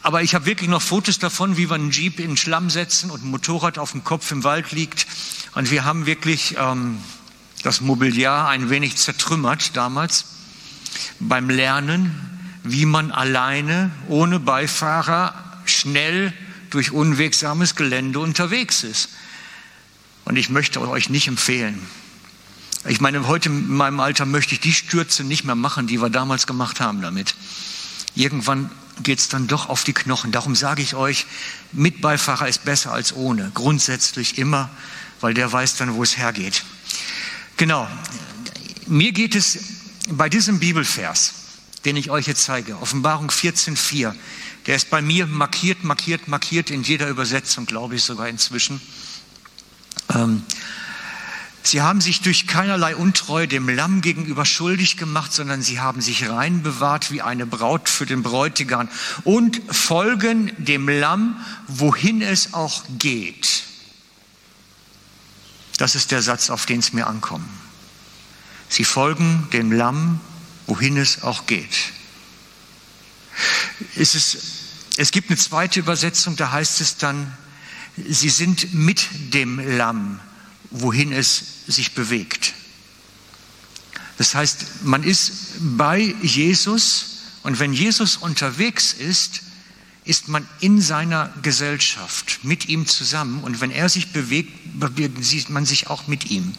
Aber 0.02 0.22
ich 0.22 0.36
habe 0.36 0.46
wirklich 0.46 0.70
noch 0.70 0.82
Fotos 0.82 1.20
davon, 1.20 1.58
wie 1.58 1.70
wir 1.70 1.76
einen 1.76 1.92
Jeep 1.92 2.20
in 2.20 2.28
den 2.28 2.38
Schlamm 2.38 2.70
setzen 2.70 3.12
und 3.12 3.24
ein 3.24 3.30
Motorrad 3.30 3.78
auf 3.78 3.92
dem 3.92 4.04
Kopf 4.04 4.32
im 4.32 4.44
Wald 4.44 4.72
liegt. 4.72 5.08
Und 5.56 5.72
wir 5.72 5.84
haben 5.84 6.06
wirklich 6.06 6.56
ähm, 6.58 7.00
das 7.64 7.82
Mobiliar 7.82 8.48
ein 8.50 8.70
wenig 8.70 8.96
zertrümmert 8.98 9.76
damals 9.76 10.26
beim 11.20 11.50
Lernen, 11.50 12.12
wie 12.64 12.86
man 12.86 13.12
alleine 13.12 13.92
ohne 14.08 14.40
Beifahrer 14.40 15.34
schnell 15.66 16.34
durch 16.70 16.92
unwegsames 16.92 17.76
Gelände 17.76 18.20
unterwegs 18.20 18.84
ist. 18.84 19.10
Und 20.26 20.36
ich 20.36 20.50
möchte 20.50 20.82
euch 20.82 21.10
nicht 21.10 21.28
empfehlen. 21.28 21.82
Ich 22.86 23.02
meine, 23.02 23.28
heute 23.28 23.50
in 23.50 23.68
meinem 23.68 24.00
Alter 24.00 24.26
möchte 24.26 24.54
ich 24.54 24.60
die 24.60 24.74
Stürze 24.74 25.24
nicht 25.24 25.44
mehr 25.44 25.56
machen, 25.56 25.88
die 25.88 26.02
wir 26.02 26.10
damals 26.10 26.48
gemacht 26.48 26.80
haben 26.80 27.02
damit. 27.02 27.36
Irgendwann 28.16 28.70
geht 29.04 29.20
es 29.20 29.30
dann 29.30 29.48
doch 29.48 29.70
auf 29.70 29.84
die 29.84 29.94
Knochen. 29.94 30.32
Darum 30.32 30.56
sage 30.56 30.82
ich 30.82 30.96
euch, 30.96 31.26
mit 31.72 32.02
Beifahrer 32.02 32.48
ist 32.48 32.66
besser 32.66 32.92
als 32.92 33.14
ohne. 33.16 33.52
Grundsätzlich 33.54 34.38
immer, 34.38 34.70
weil 35.22 35.34
der 35.34 35.52
weiß 35.52 35.76
dann, 35.76 35.96
wo 35.96 36.04
es 36.04 36.18
hergeht. 36.18 36.64
Genau. 37.58 37.88
Mir 38.88 39.12
geht 39.12 39.36
es 39.36 39.60
bei 40.10 40.30
diesem 40.30 40.60
Bibelvers, 40.60 41.34
den 41.86 41.96
ich 41.96 42.10
euch 42.10 42.28
jetzt 42.28 42.44
zeige, 42.44 42.78
Offenbarung 42.80 43.30
14,4, 43.30 44.14
der 44.66 44.76
ist 44.76 44.90
bei 44.90 45.02
mir 45.02 45.28
markiert, 45.28 45.84
markiert, 45.84 46.28
markiert 46.28 46.70
in 46.70 46.84
jeder 46.84 47.08
Übersetzung, 47.08 47.66
glaube 47.66 47.96
ich 47.96 48.04
sogar 48.04 48.28
inzwischen. 48.28 48.82
Ähm, 50.14 50.44
sie 51.64 51.82
haben 51.82 52.02
sich 52.02 52.22
durch 52.22 52.48
keinerlei 52.48 52.96
Untreue 52.96 53.48
dem 53.48 53.70
Lamm 53.70 54.02
gegenüber 54.02 54.46
schuldig 54.46 54.98
gemacht, 54.98 55.34
sondern 55.34 55.62
sie 55.62 55.80
haben 55.80 56.02
sich 56.02 56.30
rein 56.30 56.64
bewahrt 56.64 57.12
wie 57.12 57.22
eine 57.22 57.46
Braut 57.46 57.90
für 57.90 58.06
den 58.06 58.24
Bräutigam 58.24 58.90
und 59.24 59.62
folgen 59.70 60.52
dem 60.58 60.90
Lamm, 60.90 61.38
wohin 61.68 62.22
es 62.22 62.54
auch 62.54 62.84
geht. 62.98 63.64
Das 65.78 65.96
ist 65.96 66.12
der 66.12 66.22
Satz, 66.22 66.50
auf 66.50 66.65
den 66.65 66.80
es 66.80 66.91
mir 66.91 67.08
ankommt. 67.08 67.46
Sie 68.69 68.84
folgen 68.84 69.47
dem 69.53 69.71
Lamm, 69.71 70.19
wohin 70.65 70.97
es 70.97 71.23
auch 71.23 71.45
geht. 71.45 71.93
Es, 73.95 74.15
ist, 74.15 74.38
es 74.97 75.12
gibt 75.12 75.30
eine 75.30 75.38
zweite 75.38 75.80
Übersetzung, 75.80 76.36
da 76.36 76.51
heißt 76.51 76.82
es 76.82 76.97
dann, 76.97 77.36
Sie 78.08 78.30
sind 78.30 78.75
mit 78.75 79.08
dem 79.34 79.60
Lamm, 79.77 80.19
wohin 80.69 81.12
es 81.12 81.43
sich 81.65 81.93
bewegt. 81.93 82.53
Das 84.17 84.36
heißt, 84.36 84.84
man 84.84 85.03
ist 85.03 85.32
bei 85.60 86.15
Jesus 86.21 87.17
und 87.43 87.60
wenn 87.60 87.73
Jesus 87.73 88.17
unterwegs 88.17 88.93
ist, 88.93 89.41
ist 90.06 90.27
man 90.27 90.47
in 90.60 90.82
seiner 90.82 91.34
Gesellschaft 91.41 92.39
mit 92.43 92.69
ihm 92.69 92.88
zusammen 92.88 93.43
und 93.43 93.62
wenn 93.62 93.71
er 93.71 93.89
sich 93.89 94.12
bewegt, 94.12 94.80
bewegt 94.80 95.49
man 95.49 95.65
sich 95.65 95.88
auch 95.88 96.08
mit 96.08 96.30
ihm. 96.30 96.53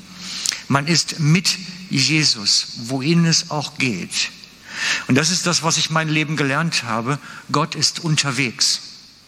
Man 0.69 0.87
ist 0.87 1.19
mit 1.19 1.57
Jesus, 1.91 2.67
wohin 2.85 3.25
es 3.25 3.51
auch 3.51 3.79
geht. 3.79 4.31
Und 5.09 5.15
das 5.15 5.31
ist 5.31 5.47
das, 5.47 5.63
was 5.63 5.77
ich 5.77 5.91
mein 5.91 6.09
Leben 6.09 6.37
gelernt 6.37 6.85
habe. 6.85 7.19
Gott 7.51 7.75
ist 7.75 8.01
unterwegs. 8.01 8.81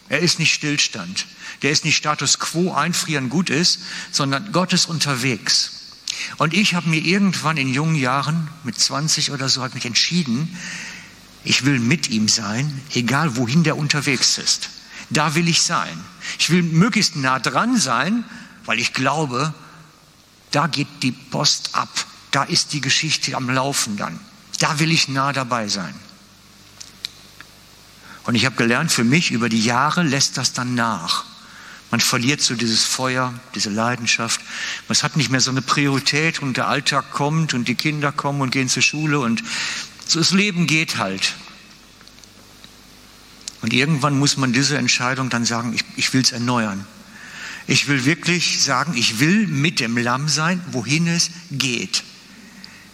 Er 0.09 0.19
ist 0.19 0.39
nicht 0.39 0.53
Stillstand. 0.53 1.25
Der 1.61 1.71
ist 1.71 1.85
nicht 1.85 1.97
Status 1.97 2.39
quo, 2.39 2.73
einfrieren 2.73 3.29
gut 3.29 3.49
ist, 3.49 3.79
sondern 4.11 4.51
Gott 4.51 4.73
ist 4.73 4.87
unterwegs. 4.87 5.71
Und 6.37 6.53
ich 6.53 6.73
habe 6.73 6.89
mir 6.89 7.01
irgendwann 7.01 7.57
in 7.57 7.73
jungen 7.73 7.95
Jahren, 7.95 8.49
mit 8.63 8.77
20 8.77 9.31
oder 9.31 9.49
so, 9.49 9.61
hat 9.61 9.73
mich 9.73 9.85
entschieden, 9.85 10.57
ich 11.43 11.65
will 11.65 11.79
mit 11.79 12.09
ihm 12.09 12.27
sein, 12.27 12.81
egal 12.93 13.35
wohin 13.37 13.63
der 13.63 13.77
unterwegs 13.77 14.37
ist. 14.37 14.69
Da 15.09 15.35
will 15.35 15.47
ich 15.47 15.61
sein. 15.61 15.97
Ich 16.39 16.49
will 16.49 16.63
möglichst 16.63 17.15
nah 17.15 17.39
dran 17.39 17.77
sein, 17.77 18.23
weil 18.65 18.79
ich 18.79 18.93
glaube, 18.93 19.53
da 20.51 20.67
geht 20.67 20.87
die 21.01 21.11
Post 21.11 21.71
ab. 21.73 21.89
Da 22.31 22.43
ist 22.43 22.73
die 22.73 22.81
Geschichte 22.81 23.35
am 23.35 23.49
Laufen 23.49 23.97
dann. 23.97 24.19
Da 24.59 24.79
will 24.79 24.91
ich 24.91 25.07
nah 25.07 25.33
dabei 25.33 25.67
sein. 25.67 25.93
Und 28.23 28.35
ich 28.35 28.45
habe 28.45 28.55
gelernt, 28.55 28.91
für 28.91 29.03
mich 29.03 29.31
über 29.31 29.49
die 29.49 29.63
Jahre 29.63 30.03
lässt 30.03 30.37
das 30.37 30.53
dann 30.53 30.75
nach. 30.75 31.25
Man 31.89 31.99
verliert 31.99 32.41
so 32.41 32.55
dieses 32.55 32.85
Feuer, 32.85 33.33
diese 33.53 33.69
Leidenschaft. 33.69 34.39
Man 34.87 34.97
hat 34.97 35.17
nicht 35.17 35.29
mehr 35.29 35.41
so 35.41 35.51
eine 35.51 35.61
Priorität 35.61 36.41
und 36.41 36.55
der 36.55 36.67
Alltag 36.67 37.11
kommt 37.11 37.53
und 37.53 37.67
die 37.67 37.75
Kinder 37.75 38.13
kommen 38.13 38.41
und 38.41 38.51
gehen 38.51 38.69
zur 38.69 38.81
Schule 38.81 39.19
und 39.19 39.43
so 40.07 40.19
das 40.19 40.31
Leben 40.31 40.67
geht 40.67 40.97
halt. 40.97 41.35
Und 43.61 43.73
irgendwann 43.73 44.17
muss 44.17 44.37
man 44.37 44.53
diese 44.53 44.77
Entscheidung 44.77 45.29
dann 45.29 45.45
sagen, 45.45 45.73
ich, 45.73 45.83
ich 45.95 46.13
will 46.13 46.21
es 46.21 46.31
erneuern. 46.31 46.85
Ich 47.67 47.87
will 47.87 48.05
wirklich 48.05 48.63
sagen, 48.63 48.93
ich 48.95 49.19
will 49.19 49.47
mit 49.47 49.79
dem 49.79 49.97
Lamm 49.97 50.29
sein, 50.29 50.61
wohin 50.71 51.07
es 51.07 51.29
geht. 51.51 52.03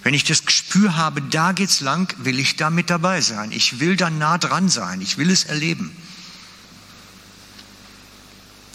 Wenn 0.07 0.13
ich 0.13 0.23
das 0.23 0.45
Gespür 0.45 0.95
habe, 0.95 1.21
da 1.21 1.51
geht's 1.51 1.81
lang, 1.81 2.15
will 2.23 2.39
ich 2.39 2.55
da 2.55 2.69
mit 2.69 2.89
dabei 2.89 3.19
sein. 3.19 3.51
Ich 3.51 3.81
will 3.81 3.97
da 3.97 4.09
nah 4.09 4.37
dran 4.37 4.69
sein. 4.69 5.01
Ich 5.01 5.17
will 5.17 5.29
es 5.29 5.43
erleben. 5.43 5.93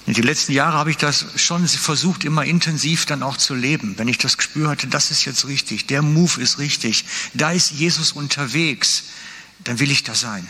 In 0.05 0.13
den 0.13 0.25
letzten 0.25 0.53
Jahren 0.53 0.75
habe 0.75 0.91
ich 0.91 0.99
das 0.99 1.25
schon 1.37 1.67
versucht, 1.67 2.25
immer 2.25 2.45
intensiv 2.45 3.07
dann 3.07 3.23
auch 3.23 3.39
zu 3.39 3.55
leben. 3.55 3.97
Wenn 3.97 4.09
ich 4.09 4.19
das 4.19 4.37
Gespür 4.37 4.69
hatte, 4.69 4.89
das 4.89 5.11
ist 5.11 5.25
jetzt 5.25 5.47
richtig, 5.47 5.87
der 5.87 6.03
Move 6.03 6.39
ist 6.39 6.59
richtig, 6.59 7.07
da 7.33 7.51
ist 7.51 7.71
Jesus 7.71 8.13
unterwegs, 8.13 9.05
dann 9.65 9.79
will 9.79 9.91
ich 9.91 10.03
da 10.03 10.15
sein. 10.15 10.47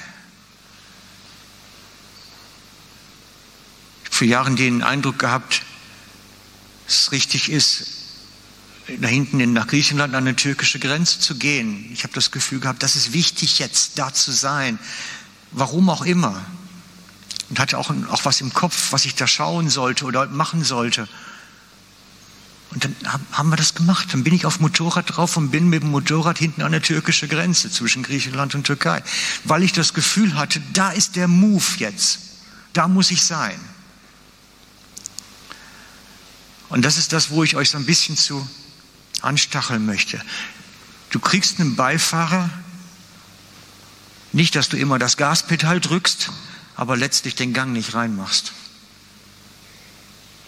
Ich 4.00 4.06
habe 4.08 4.16
vor 4.16 4.26
Jahren 4.26 4.56
den 4.56 4.82
Eindruck 4.82 5.20
gehabt, 5.20 5.62
dass 6.86 7.02
es 7.02 7.12
richtig 7.12 7.52
ist, 7.52 8.01
da 9.00 9.08
hinten 9.08 9.52
nach 9.52 9.66
Griechenland 9.66 10.14
an 10.14 10.26
eine 10.26 10.36
türkische 10.36 10.78
Grenze 10.78 11.20
zu 11.20 11.36
gehen. 11.36 11.88
Ich 11.92 12.02
habe 12.04 12.14
das 12.14 12.30
Gefühl 12.30 12.60
gehabt, 12.60 12.82
das 12.82 12.96
ist 12.96 13.12
wichtig 13.12 13.58
jetzt, 13.58 13.98
da 13.98 14.12
zu 14.12 14.32
sein. 14.32 14.78
Warum 15.52 15.88
auch 15.88 16.04
immer. 16.04 16.44
Und 17.48 17.60
hatte 17.60 17.78
auch, 17.78 17.90
auch 18.10 18.24
was 18.24 18.40
im 18.40 18.52
Kopf, 18.52 18.92
was 18.92 19.04
ich 19.04 19.14
da 19.14 19.26
schauen 19.26 19.68
sollte 19.68 20.04
oder 20.04 20.26
machen 20.26 20.64
sollte. 20.64 21.08
Und 22.70 22.84
dann 22.84 22.96
haben 23.32 23.50
wir 23.50 23.56
das 23.56 23.74
gemacht. 23.74 24.08
Dann 24.12 24.24
bin 24.24 24.34
ich 24.34 24.46
auf 24.46 24.58
Motorrad 24.58 25.16
drauf 25.16 25.36
und 25.36 25.50
bin 25.50 25.68
mit 25.68 25.82
dem 25.82 25.90
Motorrad 25.90 26.38
hinten 26.38 26.62
an 26.62 26.72
der 26.72 26.80
türkischen 26.80 27.28
Grenze 27.28 27.70
zwischen 27.70 28.02
Griechenland 28.02 28.54
und 28.54 28.64
Türkei. 28.64 29.02
Weil 29.44 29.62
ich 29.62 29.72
das 29.72 29.92
Gefühl 29.92 30.34
hatte, 30.36 30.60
da 30.72 30.90
ist 30.90 31.16
der 31.16 31.28
Move 31.28 31.64
jetzt. 31.76 32.20
Da 32.72 32.88
muss 32.88 33.10
ich 33.10 33.22
sein. 33.22 33.60
Und 36.70 36.86
das 36.86 36.96
ist 36.96 37.12
das, 37.12 37.30
wo 37.30 37.44
ich 37.44 37.54
euch 37.54 37.68
so 37.68 37.76
ein 37.76 37.84
bisschen 37.84 38.16
zu 38.16 38.48
anstacheln 39.22 39.86
möchte. 39.86 40.20
Du 41.10 41.18
kriegst 41.18 41.60
einen 41.60 41.76
Beifahrer, 41.76 42.50
nicht, 44.32 44.56
dass 44.56 44.68
du 44.68 44.78
immer 44.78 44.98
das 44.98 45.16
Gaspedal 45.16 45.80
drückst, 45.80 46.30
aber 46.74 46.96
letztlich 46.96 47.34
den 47.34 47.52
Gang 47.52 47.72
nicht 47.72 47.94
reinmachst, 47.94 48.52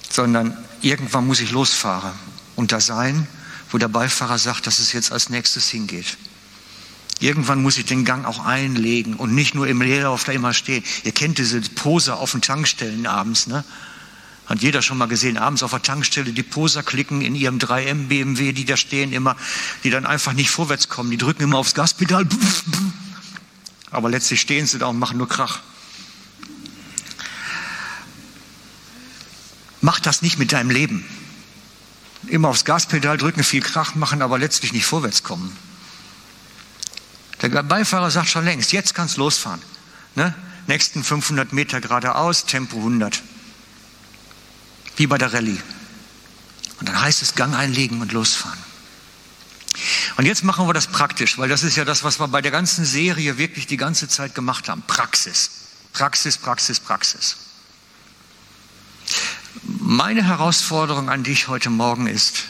sondern 0.08 0.56
irgendwann 0.80 1.26
muss 1.26 1.40
ich 1.40 1.50
losfahren 1.50 2.12
und 2.56 2.72
da 2.72 2.80
sein, 2.80 3.26
wo 3.70 3.78
der 3.78 3.88
Beifahrer 3.88 4.38
sagt, 4.38 4.66
dass 4.66 4.78
es 4.78 4.92
jetzt 4.92 5.12
als 5.12 5.28
nächstes 5.28 5.68
hingeht. 5.68 6.16
Irgendwann 7.20 7.62
muss 7.62 7.78
ich 7.78 7.84
den 7.84 8.04
Gang 8.04 8.24
auch 8.24 8.44
einlegen 8.44 9.14
und 9.14 9.34
nicht 9.34 9.54
nur 9.54 9.68
im 9.68 9.82
Leerlauf 9.82 10.24
da 10.24 10.32
immer 10.32 10.52
stehen. 10.52 10.82
Ihr 11.04 11.12
kennt 11.12 11.38
diese 11.38 11.60
Poser 11.60 12.18
auf 12.18 12.32
den 12.32 12.42
Tankstellen 12.42 13.06
abends, 13.06 13.46
ne? 13.46 13.64
Hat 14.46 14.60
jeder 14.60 14.82
schon 14.82 14.98
mal 14.98 15.06
gesehen, 15.06 15.38
abends 15.38 15.62
auf 15.62 15.70
der 15.70 15.82
Tankstelle 15.82 16.32
die 16.32 16.42
Poser 16.42 16.82
klicken 16.82 17.22
in 17.22 17.34
ihrem 17.34 17.58
3M 17.58 18.08
BMW, 18.08 18.52
die 18.52 18.66
da 18.66 18.76
stehen 18.76 19.12
immer, 19.12 19.36
die 19.84 19.90
dann 19.90 20.04
einfach 20.04 20.34
nicht 20.34 20.50
vorwärts 20.50 20.88
kommen. 20.88 21.10
Die 21.10 21.16
drücken 21.16 21.44
immer 21.44 21.58
aufs 21.58 21.74
Gaspedal. 21.74 22.26
Aber 23.90 24.10
letztlich 24.10 24.40
stehen 24.40 24.66
sie 24.66 24.78
da 24.78 24.86
und 24.86 24.98
machen 24.98 25.16
nur 25.16 25.28
Krach. 25.28 25.60
Mach 29.80 30.00
das 30.00 30.20
nicht 30.20 30.38
mit 30.38 30.52
deinem 30.52 30.70
Leben. 30.70 31.04
Immer 32.26 32.48
aufs 32.48 32.64
Gaspedal 32.64 33.16
drücken, 33.16 33.44
viel 33.44 33.62
Krach 33.62 33.94
machen, 33.94 34.20
aber 34.20 34.38
letztlich 34.38 34.72
nicht 34.72 34.86
vorwärts 34.86 35.22
kommen. 35.22 35.56
Der 37.42 37.62
Beifahrer 37.62 38.10
sagt 38.10 38.28
schon 38.28 38.44
längst, 38.44 38.72
jetzt 38.72 38.94
kannst 38.94 39.16
losfahren. 39.16 39.60
Ne? 40.14 40.34
Nächsten 40.66 41.04
500 41.04 41.52
Meter 41.52 41.80
geradeaus, 41.80 42.46
Tempo 42.46 42.78
100. 42.78 43.22
Wie 44.96 45.06
bei 45.06 45.18
der 45.18 45.32
Rallye. 45.32 45.58
Und 46.80 46.88
dann 46.88 47.00
heißt 47.00 47.22
es 47.22 47.34
Gang 47.34 47.54
einlegen 47.54 48.00
und 48.00 48.12
losfahren. 48.12 48.58
Und 50.16 50.26
jetzt 50.26 50.44
machen 50.44 50.68
wir 50.68 50.74
das 50.74 50.86
praktisch, 50.86 51.38
weil 51.38 51.48
das 51.48 51.62
ist 51.62 51.76
ja 51.76 51.84
das, 51.84 52.04
was 52.04 52.20
wir 52.20 52.28
bei 52.28 52.40
der 52.40 52.52
ganzen 52.52 52.84
Serie 52.84 53.38
wirklich 53.38 53.66
die 53.66 53.76
ganze 53.76 54.08
Zeit 54.08 54.34
gemacht 54.34 54.68
haben. 54.68 54.82
Praxis. 54.86 55.50
Praxis, 55.92 56.36
Praxis, 56.36 56.80
Praxis. 56.80 57.36
Meine 59.62 60.24
Herausforderung 60.24 61.08
an 61.08 61.24
dich 61.24 61.48
heute 61.48 61.70
Morgen 61.70 62.06
ist, 62.06 62.44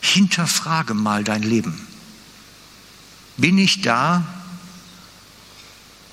hinterfrage 0.00 0.94
mal 0.94 1.24
dein 1.24 1.42
Leben. 1.42 1.86
Bin 3.36 3.58
ich 3.58 3.82
da? 3.82 4.24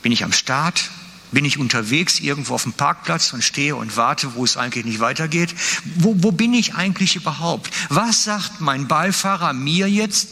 Bin 0.02 0.12
ich 0.12 0.24
am 0.24 0.32
Start? 0.32 0.90
Bin 1.32 1.44
ich 1.44 1.58
unterwegs 1.58 2.20
irgendwo 2.20 2.56
auf 2.56 2.64
dem 2.64 2.74
Parkplatz 2.74 3.34
und 3.34 3.44
stehe 3.44 3.76
und 3.76 3.98
warte, 3.98 4.36
wo 4.36 4.46
es 4.46 4.56
eigentlich 4.56 4.86
nicht 4.86 5.00
weitergeht? 5.00 5.54
Wo, 5.98 6.16
wo 6.20 6.32
bin 6.32 6.54
ich 6.54 6.76
eigentlich 6.76 7.16
überhaupt? 7.16 7.70
Was 7.90 8.24
sagt 8.24 8.62
mein 8.62 8.88
Beifahrer 8.88 9.52
mir 9.54 9.90
jetzt, 9.90 10.30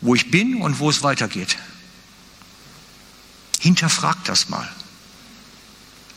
wo 0.00 0.14
ich 0.14 0.30
bin 0.30 0.60
und 0.62 0.78
wo 0.78 0.90
es 0.90 1.02
weitergeht? 1.02 1.58
Hinterfrag 3.58 4.22
das 4.24 4.48
mal. 4.48 4.68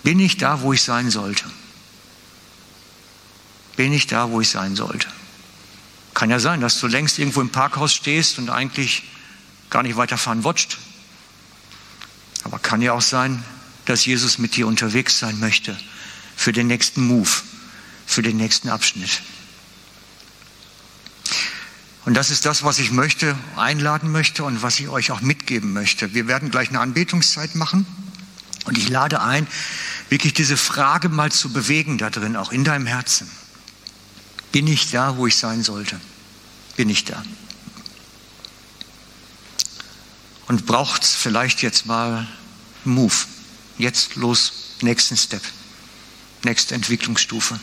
Bin 0.03 0.19
ich 0.19 0.37
da, 0.37 0.61
wo 0.61 0.73
ich 0.73 0.83
sein 0.83 1.09
sollte? 1.09 1.45
Bin 3.75 3.93
ich 3.93 4.05
da, 4.05 4.29
wo 4.29 4.41
ich 4.41 4.49
sein 4.49 4.75
sollte? 4.75 5.07
Kann 6.13 6.29
ja 6.29 6.39
sein, 6.39 6.61
dass 6.61 6.79
du 6.79 6.87
längst 6.87 7.17
irgendwo 7.17 7.41
im 7.41 7.49
Parkhaus 7.49 7.93
stehst 7.93 8.37
und 8.37 8.49
eigentlich 8.49 9.03
gar 9.69 9.81
nicht 9.81 9.95
weiterfahren 9.95 10.43
watcht. 10.43 10.77
Aber 12.43 12.59
kann 12.59 12.81
ja 12.81 12.93
auch 12.93 13.01
sein, 13.01 13.43
dass 13.85 14.05
Jesus 14.05 14.37
mit 14.37 14.55
dir 14.55 14.67
unterwegs 14.67 15.19
sein 15.19 15.39
möchte 15.39 15.77
für 16.35 16.51
den 16.51 16.67
nächsten 16.67 17.05
Move, 17.05 17.29
für 18.05 18.21
den 18.21 18.37
nächsten 18.37 18.69
Abschnitt. 18.69 19.21
Und 22.05 22.15
das 22.15 22.31
ist 22.31 22.45
das, 22.45 22.63
was 22.63 22.79
ich 22.79 22.91
möchte, 22.91 23.37
einladen 23.55 24.11
möchte 24.11 24.43
und 24.43 24.63
was 24.63 24.79
ich 24.79 24.89
euch 24.89 25.11
auch 25.11 25.21
mitgeben 25.21 25.71
möchte. 25.71 26.13
Wir 26.13 26.27
werden 26.27 26.49
gleich 26.49 26.69
eine 26.69 26.79
Anbetungszeit 26.79 27.53
machen 27.53 27.85
und 28.65 28.77
ich 28.77 28.89
lade 28.89 29.21
ein, 29.21 29.45
wirklich 30.09 30.33
diese 30.33 30.57
Frage 30.57 31.09
mal 31.09 31.31
zu 31.31 31.53
bewegen 31.53 31.97
da 31.97 32.09
drin, 32.09 32.35
auch 32.35 32.51
in 32.51 32.63
deinem 32.63 32.87
Herzen. 32.87 33.29
Bin 34.51 34.67
ich 34.67 34.89
da, 34.89 35.17
wo 35.17 35.27
ich 35.27 35.37
sein 35.37 35.63
sollte? 35.63 35.99
Bin 36.75 36.89
ich 36.89 37.05
da? 37.05 37.23
Und 40.51 40.65
braucht 40.65 41.05
vielleicht 41.05 41.61
jetzt 41.61 41.85
mal 41.85 42.27
Move. 42.83 43.13
Jetzt 43.77 44.17
los, 44.17 44.51
nächsten 44.81 45.15
Step, 45.15 45.41
nächste 46.43 46.75
Entwicklungsstufe. 46.75 47.57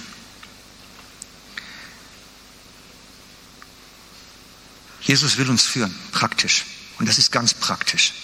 Jesus 5.03 5.37
will 5.37 5.51
uns 5.51 5.64
führen, 5.64 5.94
praktisch. 6.12 6.64
Und 6.98 7.07
das 7.07 7.18
ist 7.18 7.31
ganz 7.31 7.53
praktisch. 7.53 8.14